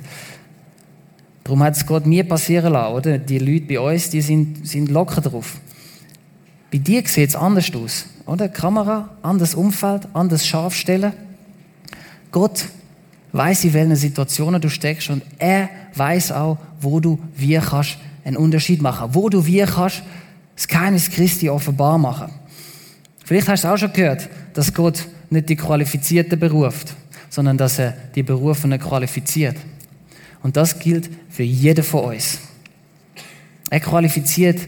Darum 1.45 1.61
hat 1.61 1.77
es 1.77 1.85
Gott 1.85 2.07
nie 2.07 2.23
passieren 2.23 2.73
lassen, 2.73 2.95
oder? 2.95 3.17
Die 3.19 3.37
Leute 3.37 3.67
bei 3.67 3.79
uns, 3.79 4.09
die 4.09 4.21
sind, 4.21 4.67
sind 4.67 4.89
locker 4.89 5.21
drauf. 5.21 5.59
Bei 6.71 6.79
dir 6.79 7.03
sieht 7.05 7.29
es 7.29 7.35
anders 7.35 7.71
aus, 7.75 8.07
oder? 8.25 8.49
Kamera, 8.49 9.11
anderes 9.21 9.53
Umfeld, 9.53 10.07
anderes 10.13 10.47
Scharfstellen. 10.47 11.13
Gott 12.31 12.65
weiß, 13.31 13.63
in 13.65 13.73
welchen 13.73 13.95
Situationen 13.95 14.59
du 14.59 14.69
steckst 14.69 15.11
und 15.11 15.21
er 15.37 15.69
weiß 15.93 16.31
auch, 16.31 16.57
wo 16.81 16.99
du 16.99 17.19
wie 17.35 17.59
kannst 17.59 17.99
einen 18.23 18.37
Unterschied 18.37 18.81
machen, 18.81 19.09
wo 19.13 19.29
du 19.29 19.45
wie 19.45 19.61
kannst 19.61 20.01
das 20.55 20.67
Geheimnis 20.67 21.11
Christi 21.11 21.47
offenbar 21.47 21.99
machen. 21.99 22.31
Vielleicht 23.23 23.47
hast 23.49 23.65
du 23.65 23.67
auch 23.67 23.77
schon 23.77 23.93
gehört, 23.93 24.29
dass 24.55 24.73
Gott 24.73 25.07
nicht 25.29 25.49
die 25.49 25.55
Qualifizierten 25.55 26.39
beruft, 26.39 26.95
sondern 27.29 27.55
dass 27.55 27.77
er 27.77 27.93
die 28.15 28.23
Berufenen 28.23 28.79
qualifiziert. 28.79 29.57
Und 30.45 30.57
das 30.57 30.77
gilt 30.77 31.09
für 31.27 31.41
jeden 31.41 31.83
von 31.83 32.13
uns. 32.13 32.37
Er 33.71 33.79
qualifiziert 33.79 34.59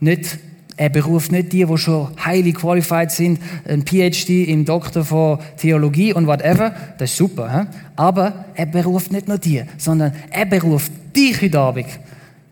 nicht, 0.00 0.38
er 0.78 0.88
beruft 0.88 1.32
nicht 1.32 1.52
die, 1.52 1.66
die 1.66 1.76
schon 1.76 2.08
highly 2.24 2.54
qualified 2.54 3.10
sind, 3.10 3.38
ein 3.68 3.84
PhD 3.84 4.48
im 4.48 4.64
Doktor 4.64 5.04
von 5.04 5.38
Theologie 5.58 6.14
und 6.14 6.26
whatever. 6.26 6.74
Das 6.96 7.10
ist 7.10 7.18
super. 7.18 7.52
He? 7.52 7.66
Aber 7.94 8.46
er 8.54 8.64
beruft 8.64 9.12
nicht 9.12 9.28
nur 9.28 9.36
die, 9.36 9.64
sondern 9.76 10.14
er 10.30 10.46
beruft 10.46 10.90
dich 11.14 11.42
heute 11.42 11.60
Abend. 11.60 11.88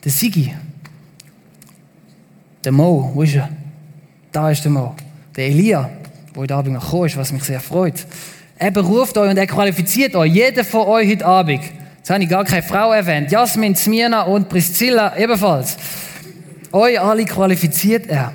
Der 0.04 0.12
Sigi. 0.12 0.52
Der 2.62 2.72
Mo, 2.72 3.10
wo 3.14 3.22
ist 3.22 3.36
er? 3.36 3.48
Da 4.32 4.50
ist 4.50 4.64
der 4.64 4.72
Mo. 4.72 4.94
Der 5.34 5.46
Elia, 5.46 5.88
wo 6.34 6.42
heute 6.42 6.54
Abend 6.54 6.74
noch 6.74 6.84
gekommen 6.84 7.06
ist, 7.06 7.16
was 7.16 7.32
mich 7.32 7.44
sehr 7.44 7.60
freut. 7.60 8.06
Er 8.58 8.70
beruft 8.70 9.16
euch 9.16 9.30
und 9.30 9.38
er 9.38 9.46
qualifiziert 9.46 10.14
euch, 10.14 10.34
jeder 10.34 10.62
von 10.62 10.86
euch 10.86 11.08
heute 11.08 11.24
Abend 11.24 11.62
Jetzt 12.06 12.14
habe 12.14 12.22
ich 12.22 12.30
gar 12.30 12.44
keine 12.44 12.62
Frau 12.62 12.92
erwähnt. 12.92 13.32
Jasmin, 13.32 13.74
Smyrna 13.74 14.22
und 14.22 14.48
Priscilla 14.48 15.16
ebenfalls. 15.16 15.76
Euch 16.70 17.00
alle 17.00 17.24
qualifiziert 17.24 18.06
er. 18.06 18.32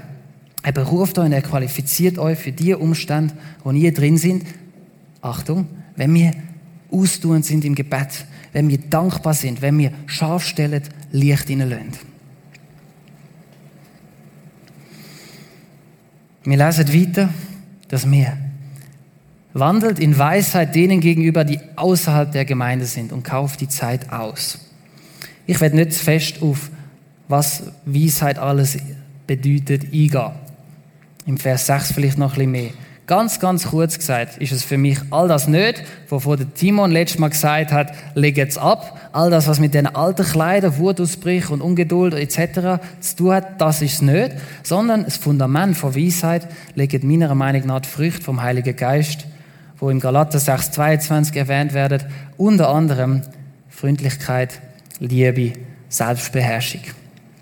Er 0.62 0.72
beruft 0.74 1.18
euch 1.18 1.28
und 1.28 1.32
er 1.32 1.42
qualifiziert 1.42 2.20
euch 2.20 2.38
für 2.38 2.52
die 2.52 2.74
Umstände, 2.74 3.34
wo 3.64 3.72
ihr 3.72 3.94
drin 3.94 4.18
sind. 4.18 4.44
Achtung, 5.22 5.68
wenn 5.96 6.14
wir 6.14 6.34
austuend 6.92 7.46
sind 7.46 7.64
im 7.64 7.74
Gebet, 7.74 8.26
wenn 8.52 8.68
wir 8.68 8.78
dankbar 8.78 9.34
sind, 9.34 9.62
wenn 9.62 9.78
wir 9.78 9.94
scharf 10.06 10.44
stellen, 10.44 10.84
Licht 11.14 11.48
hineinlassen. 11.48 11.94
Wir 16.44 16.58
lesen 16.58 16.94
weiter, 16.94 17.30
dass 17.88 18.12
wir 18.12 18.38
Wandelt 19.54 20.00
in 20.00 20.18
Weisheit 20.18 20.76
denen 20.76 21.02
gegenüber, 21.02 21.44
die 21.44 21.60
außerhalb 21.76 22.32
der 22.32 22.46
Gemeinde 22.46 22.86
sind 22.86 23.12
und 23.12 23.24
kauft 23.24 23.60
die 23.62 23.68
Zeit 23.68 24.12
aus. 24.12 24.60
Ich 25.46 25.60
werde 25.60 25.76
nicht 25.76 25.94
fest 25.94 26.42
auf, 26.42 26.70
was 27.28 27.64
Weisheit 27.86 28.40
alles 28.40 28.78
bedeutet, 29.28 29.84
eingehen. 29.86 30.32
Im 31.26 31.38
Vers 31.38 31.66
6 31.66 31.94
vielleicht 31.94 32.18
noch 32.18 32.32
ein 32.34 32.36
bisschen 32.36 32.52
mehr. 32.52 32.70
Ganz, 33.08 33.42
ganz 33.42 33.68
kurz 33.68 33.98
gesagt, 33.98 34.38
ist 34.38 34.54
es 34.54 34.64
für 34.64 34.78
mich 34.78 34.98
all 35.10 35.28
das 35.28 35.50
nicht, 35.50 35.84
wovon 36.08 36.38
der 36.38 36.54
Timon 36.54 36.92
letztes 36.92 37.20
Mal 37.20 37.30
gesagt 37.30 37.74
hat, 37.74 37.94
leg 38.16 38.38
jetzt 38.38 38.58
ab. 38.58 39.10
All 39.12 39.30
das, 39.30 39.48
was 39.48 39.60
mit 39.60 39.74
den 39.74 39.88
alten 39.88 40.26
Kleidern, 40.26 40.78
Wutausbrüche 40.78 41.52
und 41.52 41.60
Ungeduld 41.60 42.14
etc. 42.14 42.82
zu 43.02 43.16
tun 43.18 43.34
hat, 43.34 43.60
das 43.60 43.82
ist 43.82 43.96
es 43.96 44.02
nicht. 44.02 44.32
Sondern 44.64 45.04
das 45.04 45.18
Fundament 45.18 45.76
von 45.76 45.94
Weisheit 45.94 46.48
legt 46.76 47.04
meiner 47.04 47.36
Meinung 47.36 47.68
nach 47.68 47.82
die 47.82 47.90
Früchte 47.90 48.24
vom 48.24 48.42
Heiligen 48.42 48.78
Geist 48.78 49.26
wo 49.82 49.90
im 49.90 50.00
Galater 50.00 50.40
6, 50.40 50.72
22 50.72 51.36
erwähnt 51.36 51.74
werden, 51.74 52.04
unter 52.38 52.70
anderem 52.70 53.24
Freundlichkeit, 53.68 54.62
Liebe, 55.00 55.54
Selbstbeherrschung. 55.90 56.82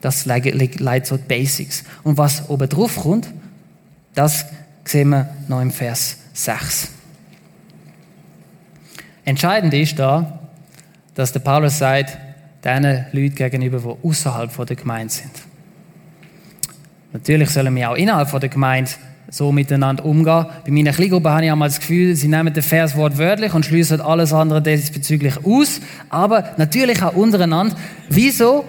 Das 0.01 0.25
leitet 0.25 1.05
so 1.05 1.17
die 1.17 1.27
Basics. 1.27 1.83
Und 2.03 2.17
was 2.17 2.49
oben 2.49 2.69
drauf 2.69 2.95
kommt, 2.95 3.27
das 4.15 4.45
sehen 4.85 5.09
wir 5.09 5.29
noch 5.49 5.61
im 5.61 5.71
Vers 5.71 6.17
6. 6.33 6.87
Entscheidend 9.25 9.73
ist 9.73 9.99
da, 9.99 10.39
dass 11.15 11.33
der 11.33 11.41
Paulus 11.41 11.77
sagt, 11.77 12.17
diesen 12.63 13.05
Leuten 13.11 13.35
gegenüber, 13.35 13.79
die 13.79 14.07
außerhalb 14.07 14.65
der 14.65 14.75
Gemeinde 14.77 15.13
sind. 15.13 15.31
Natürlich 17.11 17.49
sollen 17.49 17.75
wir 17.75 17.91
auch 17.91 17.95
innerhalb 17.95 18.39
der 18.39 18.49
Gemeinde 18.49 18.91
so 19.29 19.51
miteinander 19.51 20.05
umgehen. 20.05 20.45
Bei 20.65 20.71
meiner 20.71 20.91
Kleingruppe 20.91 21.29
habe 21.29 21.45
ich 21.45 21.51
einmal 21.51 21.69
das 21.69 21.79
Gefühl, 21.79 22.15
sie 22.15 22.27
nehmen 22.27 22.53
den 22.53 22.63
Vers 22.63 22.95
wortwörtlich 22.95 23.53
und 23.53 23.65
schließen 23.65 24.01
alles 24.01 24.33
andere 24.33 24.61
diesbezüglich 24.61 25.45
aus. 25.45 25.81
Aber 26.09 26.51
natürlich 26.57 27.01
auch 27.03 27.13
untereinander. 27.13 27.75
Wieso 28.09 28.65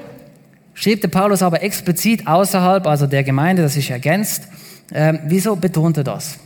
schreibt 0.75 1.03
der 1.03 1.09
Paulus 1.09 1.43
aber 1.43 1.63
explizit 1.63 2.27
außerhalb, 2.27 2.87
also 2.87 3.07
der 3.07 3.25
Gemeinde, 3.25 3.63
das 3.63 3.77
ist 3.77 3.91
ergänzt. 3.91 4.49
Ähm, 4.93 5.21
wieso 5.27 5.57
betont 5.57 5.97
er 5.97 6.05
das? 6.05 6.39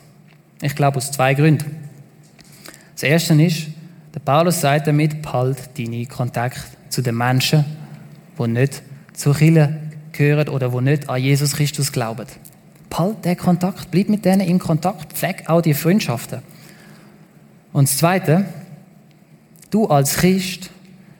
Ich 0.61 0.74
glaube 0.74 0.98
aus 0.98 1.11
zwei 1.11 1.35
Gründen. 1.35 1.77
Das 2.94 3.03
erste 3.03 3.35
ist, 3.42 3.68
der 4.14 4.20
Paulus 4.20 4.61
sagt 4.61 4.87
damit, 4.87 5.22
behalt 5.22 5.59
deine 5.77 6.07
Kontakt 6.07 6.61
zu 6.88 7.03
den 7.03 7.16
Menschen, 7.16 7.64
die 8.38 8.46
nicht 8.46 8.83
zur 9.12 9.35
Kirche 9.35 9.77
gehören 10.12 10.48
oder 10.48 10.68
die 10.68 10.81
nicht 10.81 11.09
an 11.09 11.20
Jesus 11.20 11.57
Christus 11.57 11.90
glauben. 11.90 12.27
Behalt 12.90 13.25
den 13.25 13.37
Kontakt, 13.37 13.90
bleib 13.90 14.09
mit 14.09 14.25
denen 14.25 14.40
in 14.40 14.59
Kontakt, 14.59 15.12
pfleg 15.12 15.49
auch 15.49 15.62
die 15.62 15.75
Freundschaften. 15.75 16.42
Und 17.73 17.88
das 17.88 17.99
Zweite, 17.99 18.44
du 19.70 19.87
als 19.87 20.14
Christ 20.14 20.70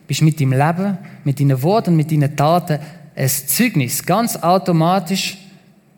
bist 0.07 0.21
mit 0.21 0.39
deinem 0.39 0.53
Leben, 0.53 0.97
mit 1.23 1.39
deinen 1.39 1.61
Worten 1.61 1.95
mit 1.95 2.11
deinen 2.11 2.35
Taten 2.35 2.79
ein 3.15 3.29
Zeugnis, 3.29 4.05
ganz 4.05 4.35
automatisch 4.37 5.37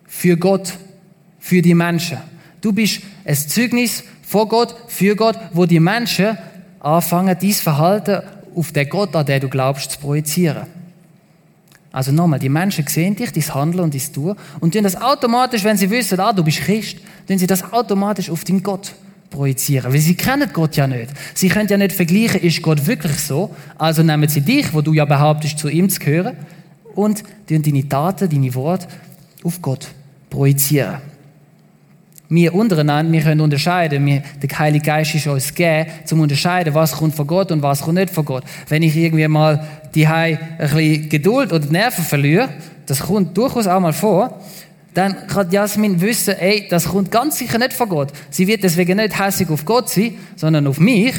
für 0.05 0.37
Gott, 0.37 0.73
für 1.39 1.61
die 1.61 1.73
Menschen. 1.73 2.17
Du 2.61 2.71
bist 2.71 3.01
ein 3.25 3.35
Zeugnis 3.35 4.03
vor 4.23 4.47
Gott, 4.47 4.75
für 4.87 5.15
Gott, 5.15 5.37
wo 5.53 5.65
die 5.65 5.79
Menschen 5.79 6.37
anfangen, 6.79 7.37
dein 7.39 7.53
Verhalten 7.53 8.21
auf 8.55 8.71
den 8.71 8.89
Gott, 8.89 9.15
an 9.15 9.25
den 9.25 9.41
du 9.41 9.49
glaubst, 9.49 9.91
zu 9.91 9.99
projizieren. 9.99 10.76
Also 11.97 12.11
nochmal, 12.11 12.37
die 12.37 12.47
Menschen 12.47 12.85
sehen 12.85 13.15
dich, 13.15 13.31
dein 13.31 13.55
Handeln 13.55 13.85
und 13.85 13.91
dein 13.95 14.13
Tun 14.13 14.35
und 14.59 14.71
tun 14.71 14.83
das 14.83 14.95
automatisch, 14.95 15.63
wenn 15.63 15.77
sie 15.77 15.89
wissen, 15.89 16.19
ah, 16.19 16.31
du 16.31 16.43
bist 16.43 16.59
Christ, 16.59 16.99
tun 17.27 17.39
sie 17.39 17.47
das 17.47 17.73
automatisch 17.73 18.29
auf 18.29 18.43
den 18.43 18.61
Gott 18.61 18.93
projizieren, 19.31 19.91
weil 19.91 19.99
sie 19.99 20.13
kennen 20.13 20.47
Gott 20.53 20.75
ja 20.75 20.85
nicht. 20.85 21.09
Sie 21.33 21.49
können 21.49 21.67
ja 21.67 21.75
nicht 21.75 21.93
vergleichen, 21.93 22.41
ist 22.41 22.61
Gott 22.61 22.85
wirklich 22.85 23.17
so? 23.17 23.49
Also 23.79 24.03
nehmen 24.03 24.29
sie 24.29 24.41
dich, 24.41 24.71
wo 24.75 24.81
du 24.81 24.93
ja 24.93 25.05
behauptest, 25.05 25.57
zu 25.57 25.69
ihm 25.69 25.89
zu 25.89 25.99
gehören, 25.99 26.37
und 26.93 27.23
tun 27.49 27.63
deine 27.63 27.89
Taten, 27.89 28.29
deine 28.29 28.53
Worte 28.53 28.87
auf 29.43 29.59
Gott 29.59 29.87
projizieren. 30.29 30.97
Wir 32.29 32.53
untereinander, 32.53 33.11
wir 33.11 33.21
können 33.21 33.41
unterscheiden, 33.41 34.05
wir, 34.05 34.21
der 34.43 34.59
Heilige 34.59 34.85
Geist 34.85 35.15
ist 35.15 35.25
uns 35.25 35.47
gegeben, 35.47 35.89
zum 36.05 36.19
unterscheiden, 36.19 36.75
was 36.75 36.91
kommt 36.91 37.15
von 37.15 37.25
Gott 37.25 37.51
und 37.51 37.61
was 37.63 37.81
kommt 37.81 37.95
nicht 37.95 38.09
von 38.11 38.25
Gott. 38.25 38.43
Wenn 38.67 38.83
ich 38.83 38.95
irgendwie 38.95 39.27
mal 39.27 39.65
die 39.97 40.05
ein 40.05 40.37
bisschen 40.59 41.09
Geduld 41.09 41.51
oder 41.51 41.65
Nerven 41.65 42.03
verliere, 42.03 42.49
das 42.85 42.99
kommt 42.99 43.35
durchaus 43.35 43.65
auch 43.65 43.79
mal 43.79 43.93
vor, 43.93 44.39
dann 44.93 45.27
kann 45.27 45.49
Jasmin 45.49 45.99
wissen, 45.99 46.35
ey, 46.37 46.67
das 46.69 46.85
kommt 46.85 47.09
ganz 47.09 47.39
sicher 47.39 47.57
nicht 47.57 47.73
von 47.73 47.89
Gott. 47.89 48.13
Sie 48.29 48.45
wird 48.45 48.63
deswegen 48.63 48.97
nicht 48.97 49.19
hässlich 49.19 49.49
auf 49.49 49.65
Gott 49.65 49.89
sein, 49.89 50.15
sondern 50.35 50.67
auf 50.67 50.79
mich. 50.79 51.15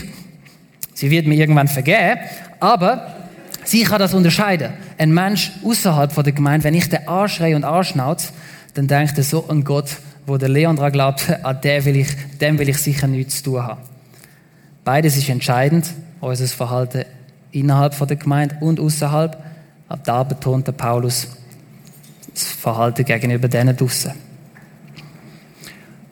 Sie 0.94 1.10
wird 1.10 1.26
mir 1.26 1.34
irgendwann 1.34 1.66
vergeben, 1.66 2.20
aber 2.60 3.14
sie 3.64 3.82
kann 3.82 3.98
das 3.98 4.14
unterscheiden. 4.14 4.72
Ein 4.96 5.12
Mensch 5.12 5.50
außerhalb 5.64 6.14
der 6.14 6.32
Gemeinde, 6.32 6.64
wenn 6.64 6.74
ich 6.74 6.88
den 6.88 7.06
anschreie 7.08 7.56
und 7.56 7.64
anschnauze, 7.64 8.28
dann 8.74 8.86
denkt 8.86 9.18
er 9.18 9.24
so 9.24 9.48
an 9.48 9.64
Gott, 9.64 9.90
wo 10.24 10.36
der 10.36 10.48
Leon 10.48 10.76
daran 10.76 10.92
glaubt, 10.92 11.26
an 11.42 11.60
dem 11.60 11.84
will 11.84 11.96
ich, 11.96 12.08
dem 12.40 12.60
will 12.60 12.68
ich 12.68 12.78
sicher 12.78 13.08
nichts 13.08 13.38
zu 13.38 13.50
tun 13.50 13.62
haben. 13.64 13.80
Beides 14.84 15.16
ist 15.16 15.28
entscheidend, 15.28 15.86
unser 16.20 16.46
Verhalten 16.46 17.04
innerhalb 17.52 17.96
der 18.06 18.16
Gemeinde 18.16 18.56
und 18.60 18.80
außerhalb. 18.80 19.42
Ab 19.88 20.00
da 20.04 20.22
betont 20.22 20.66
der 20.66 20.72
Paulus, 20.72 21.28
das 22.32 22.44
Verhalten 22.44 23.04
gegenüber 23.04 23.48
denen 23.48 23.76
draussen. 23.76 24.12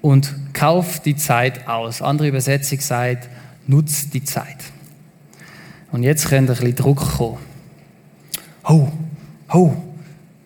Und 0.00 0.34
kauf 0.52 1.00
die 1.00 1.16
Zeit 1.16 1.68
aus. 1.68 2.00
Andere 2.00 2.28
Übersetzung 2.28 2.80
sagt, 2.80 3.28
nutz 3.66 4.08
die 4.08 4.24
Zeit. 4.24 4.56
Und 5.92 6.02
jetzt 6.02 6.28
könnte 6.28 6.52
ein 6.52 6.58
bisschen 6.58 6.76
Druck 6.76 7.00
kommen. 7.18 7.38
Oh, 8.64 8.88
oh, 9.52 9.72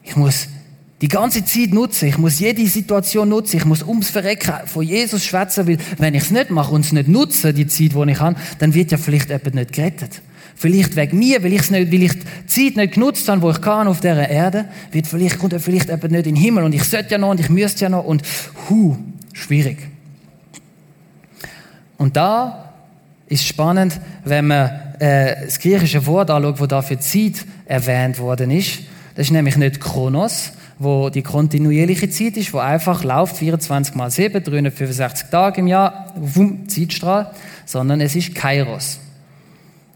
ich 0.02 0.16
muss 0.16 0.48
die 1.00 1.08
ganze 1.08 1.44
Zeit 1.44 1.72
nutzen. 1.72 2.08
Ich 2.08 2.18
muss 2.18 2.40
jede 2.40 2.66
Situation 2.66 3.28
nutzen. 3.28 3.56
Ich 3.56 3.64
muss 3.64 3.82
ums 3.82 4.10
Verrecken 4.10 4.66
von 4.66 4.82
Jesus 4.82 5.24
schwätzen, 5.24 5.66
weil 5.66 5.78
wenn 5.98 6.14
ich 6.14 6.24
es 6.24 6.30
nicht 6.30 6.50
mache 6.50 6.72
und 6.74 6.84
es 6.84 6.92
nicht 6.92 7.08
nutze, 7.08 7.54
die 7.54 7.66
Zeit, 7.66 7.92
die 7.92 8.10
ich 8.10 8.20
habe, 8.20 8.36
dann 8.58 8.74
wird 8.74 8.92
ja 8.92 8.98
vielleicht 8.98 9.30
jemand 9.30 9.54
nicht 9.54 9.72
gerettet. 9.72 10.20
Vielleicht 10.60 10.94
wegen 10.94 11.18
mir, 11.18 11.42
weil 11.42 11.54
ich 11.54 11.62
es 11.62 11.70
nicht, 11.70 11.90
weil 11.90 12.02
ich 12.02 12.12
die 12.12 12.46
Zeit 12.46 12.76
nicht 12.76 12.92
genutzt 12.92 13.26
habe, 13.30 13.40
wo 13.40 13.50
ich 13.50 13.62
kann 13.62 13.88
auf 13.88 14.02
dieser 14.02 14.28
Erde, 14.28 14.66
wird 14.92 15.06
vielleicht, 15.06 15.38
kommt 15.38 15.54
er 15.54 15.58
vielleicht 15.58 15.88
jemand 15.88 16.10
nicht 16.10 16.26
in 16.26 16.34
den 16.34 16.36
Himmel 16.36 16.64
und 16.64 16.74
ich 16.74 16.84
sollte 16.84 17.12
ja 17.12 17.16
noch 17.16 17.30
und 17.30 17.40
ich 17.40 17.48
müsste 17.48 17.84
ja 17.84 17.88
noch 17.88 18.04
und 18.04 18.20
hu, 18.68 18.94
schwierig. 19.32 19.78
Und 21.96 22.14
da 22.14 22.74
ist 23.26 23.46
spannend, 23.46 23.98
wenn 24.26 24.48
man 24.48 24.70
äh, 24.98 25.46
das 25.46 25.60
griechische 25.60 26.04
Wort 26.04 26.28
anschaut, 26.28 26.60
wo 26.60 26.66
da 26.66 26.82
für 26.82 26.98
Zeit 26.98 27.46
erwähnt 27.64 28.18
worden 28.18 28.50
ist. 28.50 28.80
Das 29.14 29.28
ist 29.28 29.32
nämlich 29.32 29.56
nicht 29.56 29.80
Chronos, 29.80 30.52
wo 30.78 31.08
die 31.08 31.22
kontinuierliche 31.22 32.10
Zeit 32.10 32.36
ist, 32.36 32.52
wo 32.52 32.58
einfach 32.58 33.02
läuft 33.02 33.38
24 33.38 33.94
mal 33.94 34.10
7, 34.10 34.44
365 34.44 35.30
Tage 35.30 35.62
im 35.62 35.68
Jahr, 35.68 36.12
wum, 36.16 36.68
Zeitstrahl, 36.68 37.30
sondern 37.64 38.02
es 38.02 38.14
ist 38.14 38.34
Kairos. 38.34 39.00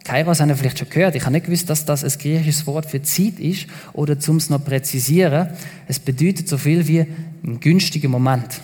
Kairos 0.05 0.41
haben 0.41 0.51
wir 0.51 0.57
vielleicht 0.57 0.79
schon 0.79 0.91
gehört. 0.91 1.15
Ich 1.15 1.23
habe 1.23 1.33
nicht 1.33 1.47
gewusst, 1.47 1.71
dass 1.71 1.87
das 1.87 2.05
ein 2.05 2.11
griechisches 2.11 2.67
Wort 2.67 2.87
für 2.87 3.03
Zeit 3.03 3.41
ist 3.41 3.67
oder 3.95 4.19
zum 4.19 4.37
es 4.37 4.51
noch 4.51 4.63
präzisieren. 4.63 5.49
Es 5.89 5.99
bedeutet 5.99 6.47
so 6.47 6.59
viel 6.59 6.87
wie 6.87 7.07
ein 7.43 7.59
günstiger 7.61 8.11
Moment. 8.11 8.61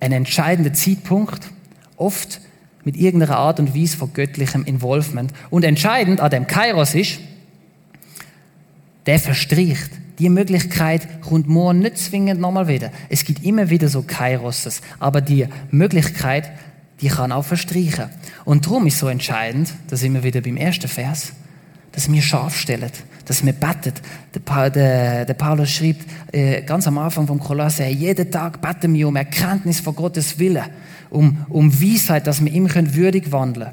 Ein 0.00 0.12
entscheidender 0.12 0.74
Zeitpunkt, 0.74 1.50
oft 1.96 2.40
mit 2.84 2.96
irgendeiner 2.96 3.38
Art 3.38 3.58
und 3.58 3.74
Weise 3.74 3.96
von 3.96 4.12
göttlichem 4.12 4.64
Involvement. 4.64 5.32
Und 5.48 5.64
entscheidend 5.64 6.20
an 6.20 6.30
dem 6.30 6.46
Kairos 6.46 6.94
ist, 6.94 7.20
der 9.06 9.18
verstricht. 9.18 9.90
Die 10.18 10.28
Möglichkeit 10.28 11.22
kommt 11.22 11.48
morgen 11.48 11.80
nicht 11.80 11.98
zwingend 11.98 12.40
nochmal 12.40 12.68
wieder. 12.68 12.92
Es 13.08 13.24
gibt 13.24 13.44
immer 13.44 13.70
wieder 13.70 13.88
so 13.88 14.02
Kairoses, 14.02 14.80
aber 15.00 15.20
die 15.20 15.48
Möglichkeit, 15.70 16.52
die 17.00 17.08
kann 17.08 17.32
auch 17.32 17.44
verstreichen. 17.44 18.10
Und 18.44 18.66
darum 18.66 18.86
ist 18.86 18.98
so 18.98 19.08
entscheidend, 19.08 19.72
da 19.88 19.96
sind 19.96 20.14
wir 20.14 20.22
wieder 20.22 20.40
beim 20.40 20.56
ersten 20.56 20.88
Vers, 20.88 21.32
dass 21.92 22.10
wir 22.10 22.22
scharf 22.22 22.56
stellen, 22.56 22.90
dass 23.24 23.44
wir 23.44 23.52
beten. 23.52 23.92
Der, 24.34 24.40
pa 24.40 24.68
der, 24.68 25.24
der 25.24 25.34
Paulus 25.34 25.70
schreibt 25.70 26.06
äh, 26.32 26.62
ganz 26.62 26.86
am 26.86 26.98
Anfang 26.98 27.26
vom 27.26 27.38
Kolosser, 27.38 27.86
jeden 27.86 28.30
Tag 28.30 28.60
beten 28.60 28.94
wir 28.94 29.08
um 29.08 29.16
Erkenntnis 29.16 29.80
von 29.80 29.94
Gottes 29.94 30.38
Wille, 30.38 30.64
um, 31.10 31.44
um 31.48 31.72
Weisheit, 31.80 32.26
dass 32.26 32.44
wir 32.44 32.52
ihm 32.52 32.68
können 32.68 32.94
würdig 32.94 33.30
wandeln 33.30 33.72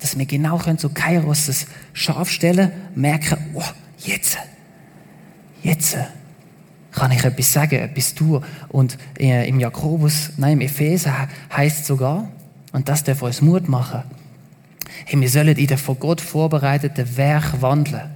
Dass 0.00 0.18
wir 0.18 0.26
genau 0.26 0.58
können 0.58 0.78
so 0.78 0.90
Kairoses 0.90 1.66
scharf 1.92 2.30
stellen, 2.30 2.70
merken, 2.94 3.38
oh, 3.54 3.62
jetzt, 3.98 4.38
jetzt 5.62 5.96
kann 6.92 7.10
ich 7.12 7.24
etwas 7.24 7.52
sagen, 7.52 7.76
etwas 7.76 8.14
tun. 8.14 8.44
Und 8.68 8.98
äh, 9.18 9.48
im 9.48 9.58
Jakobus, 9.58 10.30
nein, 10.36 10.54
im 10.54 10.60
Epheser 10.60 11.28
heißt 11.54 11.86
sogar, 11.86 12.28
und 12.74 12.88
das 12.88 13.04
darf 13.04 13.22
uns 13.22 13.40
Mut 13.40 13.68
machen, 13.68 14.02
hey, 15.04 15.20
wir 15.20 15.28
sollen 15.28 15.56
in 15.56 15.66
der 15.68 15.78
von 15.78 15.96
Gott 15.96 16.20
vorbereiteten 16.20 17.16
Werk 17.16 17.62
wandeln. 17.62 18.10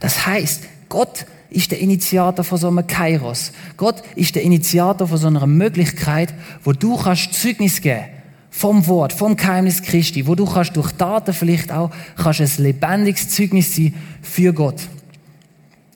Das 0.00 0.24
heißt, 0.24 0.62
Gott 0.88 1.26
ist 1.50 1.70
der 1.70 1.80
Initiator 1.80 2.46
von 2.46 2.56
so 2.56 2.68
einem 2.68 2.86
Kairos. 2.86 3.52
Gott 3.76 4.02
ist 4.16 4.36
der 4.36 4.42
Initiator 4.42 5.06
von 5.06 5.18
so 5.18 5.26
einer 5.26 5.46
Möglichkeit, 5.46 6.32
wo 6.64 6.72
du 6.72 6.96
kannst 6.96 7.34
Zeugnis 7.34 7.82
geben 7.82 8.06
vom 8.48 8.86
Wort, 8.86 9.12
vom 9.12 9.36
Geheimnis 9.36 9.82
Christi, 9.82 10.26
wo 10.26 10.34
du 10.34 10.46
kannst 10.46 10.74
durch 10.76 10.92
Taten 10.92 11.34
vielleicht 11.34 11.70
auch 11.70 11.90
kannst 12.16 12.40
ein 12.40 12.64
lebendiges 12.64 13.28
Zeugnis 13.28 13.76
sein 13.76 13.94
für 14.22 14.54
Gott. 14.54 14.80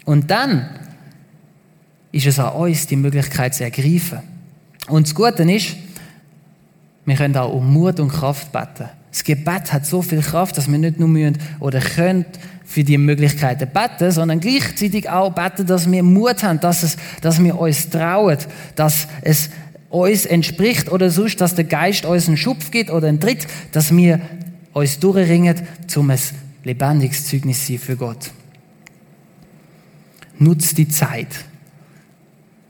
Und 0.05 0.31
dann 0.31 0.69
ist 2.13 2.27
es 2.27 2.39
an 2.39 2.53
uns, 2.53 2.87
die 2.87 2.97
Möglichkeit 2.97 3.55
zu 3.55 3.65
ergreifen. 3.65 4.19
Und 4.89 5.07
das 5.07 5.15
Gute 5.15 5.51
ist, 5.51 5.77
wir 7.09 7.17
können 7.17 7.37
auch 7.37 7.53
um 7.53 7.73
Mut 7.73 8.01
und 8.01 8.11
Kraft 8.11 8.53
beten. 8.53 8.89
Das 9.11 9.25
Gebet 9.25 9.73
hat 9.73 9.87
so 9.87 10.03
viel 10.03 10.21
Kraft, 10.21 10.59
dass 10.59 10.71
wir 10.71 10.79
nicht 10.79 11.01
nur 11.01 11.09
müssen 11.09 11.39
oder 11.59 11.81
können 11.81 12.27
für 12.65 12.85
die 12.85 12.99
Möglichkeiten 12.99 13.67
beten, 13.73 14.13
sondern 14.13 14.41
gleichzeitig 14.41 15.09
auch 15.09 15.33
beten, 15.33 15.67
dass 15.67 15.91
wir 15.91 16.03
Mut 16.03 16.43
haben, 16.43 16.61
dass, 16.61 16.83
es, 16.83 16.99
dass 17.23 17.43
wir 17.43 17.59
uns 17.59 17.89
trauen, 17.89 18.37
dass 18.77 19.09
es 19.23 19.49
uns 19.89 20.27
entspricht 20.27 20.93
oder 20.93 21.09
sonst, 21.09 21.41
dass 21.41 21.55
der 21.55 21.65
Geist 21.65 22.05
uns 22.05 22.29
einen 22.29 22.37
Schupf 22.37 22.71
gibt 22.71 22.91
oder 22.91 23.09
einen 23.09 23.21
Tritt, 23.21 23.47
dass 23.73 23.97
wir 23.97 24.21
uns 24.75 25.01
durchringen, 25.01 25.63
um 25.97 26.11
ein 26.11 26.19
lebendiges 26.65 27.27
Zeugnis 27.27 27.65
zu 27.65 27.73
sein 27.73 27.79
für 27.79 27.97
Gott. 27.97 28.31
Nutzt 30.39 30.77
die 30.77 30.89
Zeit. 30.89 31.29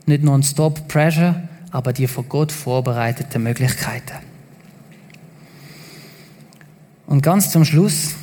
Nicht 0.05 0.23
nur 0.23 0.33
ein 0.33 0.43
Stop 0.43 0.87
Pressure, 0.87 1.43
aber 1.71 1.91
die 1.91 2.07
von 2.07 2.27
Gott 2.29 2.53
vorbereiteten 2.53 3.43
Möglichkeiten. 3.43 4.28
Und 7.09 7.23
ganz 7.23 7.49
zum 7.49 7.65
Schluss 7.65 8.13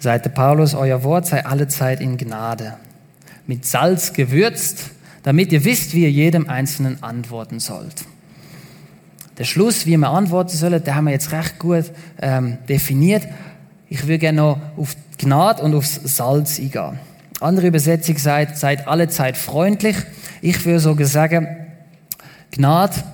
sagt 0.00 0.24
der 0.24 0.30
Paulus, 0.30 0.74
euer 0.74 1.04
Wort 1.04 1.26
sei 1.26 1.46
alle 1.46 1.68
Zeit 1.68 2.00
in 2.00 2.16
Gnade, 2.16 2.76
mit 3.46 3.64
Salz 3.64 4.12
gewürzt, 4.12 4.90
damit 5.22 5.52
ihr 5.52 5.64
wisst, 5.64 5.94
wie 5.94 6.02
ihr 6.02 6.10
jedem 6.10 6.48
Einzelnen 6.50 7.00
antworten 7.04 7.60
sollt. 7.60 8.04
Der 9.38 9.44
Schluss, 9.44 9.86
wie 9.86 9.96
wir 9.96 10.08
antworten 10.08 10.56
sollen, 10.56 10.82
den 10.82 10.94
haben 10.96 11.04
wir 11.04 11.12
jetzt 11.12 11.30
recht 11.30 11.60
gut 11.60 11.92
ähm, 12.20 12.58
definiert. 12.68 13.28
Ich 13.88 14.02
würde 14.02 14.18
gerne 14.18 14.38
noch 14.38 14.60
auf 14.76 14.96
Gnade 15.18 15.62
und 15.62 15.72
aufs 15.72 16.00
Salz 16.02 16.58
eingehen. 16.58 16.98
Andere 17.38 17.68
Übersetzung 17.68 18.18
sagt, 18.18 18.58
seid 18.58 18.88
alle 18.88 19.08
Zeit 19.08 19.36
freundlich. 19.36 19.96
Ich 20.42 20.66
würde 20.66 20.80
sogar 20.80 21.06
sagen, 21.06 21.46
Gnade 22.50 23.04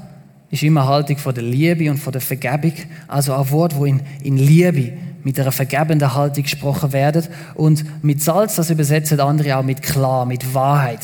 ist 0.51 0.63
immer 0.63 0.87
Haltung 0.87 1.17
von 1.19 1.35
der 1.35 1.45
Liebe 1.45 1.91
und 1.91 1.99
von 1.99 2.13
der 2.13 2.21
Vergebung. 2.21 2.73
Also 3.07 3.35
ein 3.35 3.51
Wort, 3.51 3.77
wo 3.77 3.85
in, 3.85 4.01
in 4.23 4.37
Liebe 4.37 4.93
mit 5.23 5.39
einer 5.39 5.53
vergebenden 5.53 6.15
Haltung 6.15 6.43
gesprochen 6.43 6.93
werden. 6.93 7.25
Und 7.55 8.05
mit 8.05 8.23
Salz, 8.23 8.57
das 8.57 8.71
übersetzen 8.71 9.21
andere 9.21 9.57
auch 9.57 9.63
mit 9.63 9.83
klar, 9.83 10.27
mit 10.27 10.55
Wahrheit. 10.55 11.01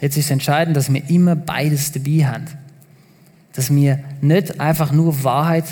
Jetzt 0.00 0.16
ist 0.16 0.30
entscheidend, 0.30 0.76
dass 0.76 0.92
wir 0.92 1.08
immer 1.08 1.36
beides 1.36 1.92
dabei 1.92 2.26
haben. 2.26 2.46
Dass 3.52 3.72
wir 3.72 4.00
nicht 4.20 4.60
einfach 4.60 4.92
nur 4.92 5.22
Wahrheit 5.22 5.64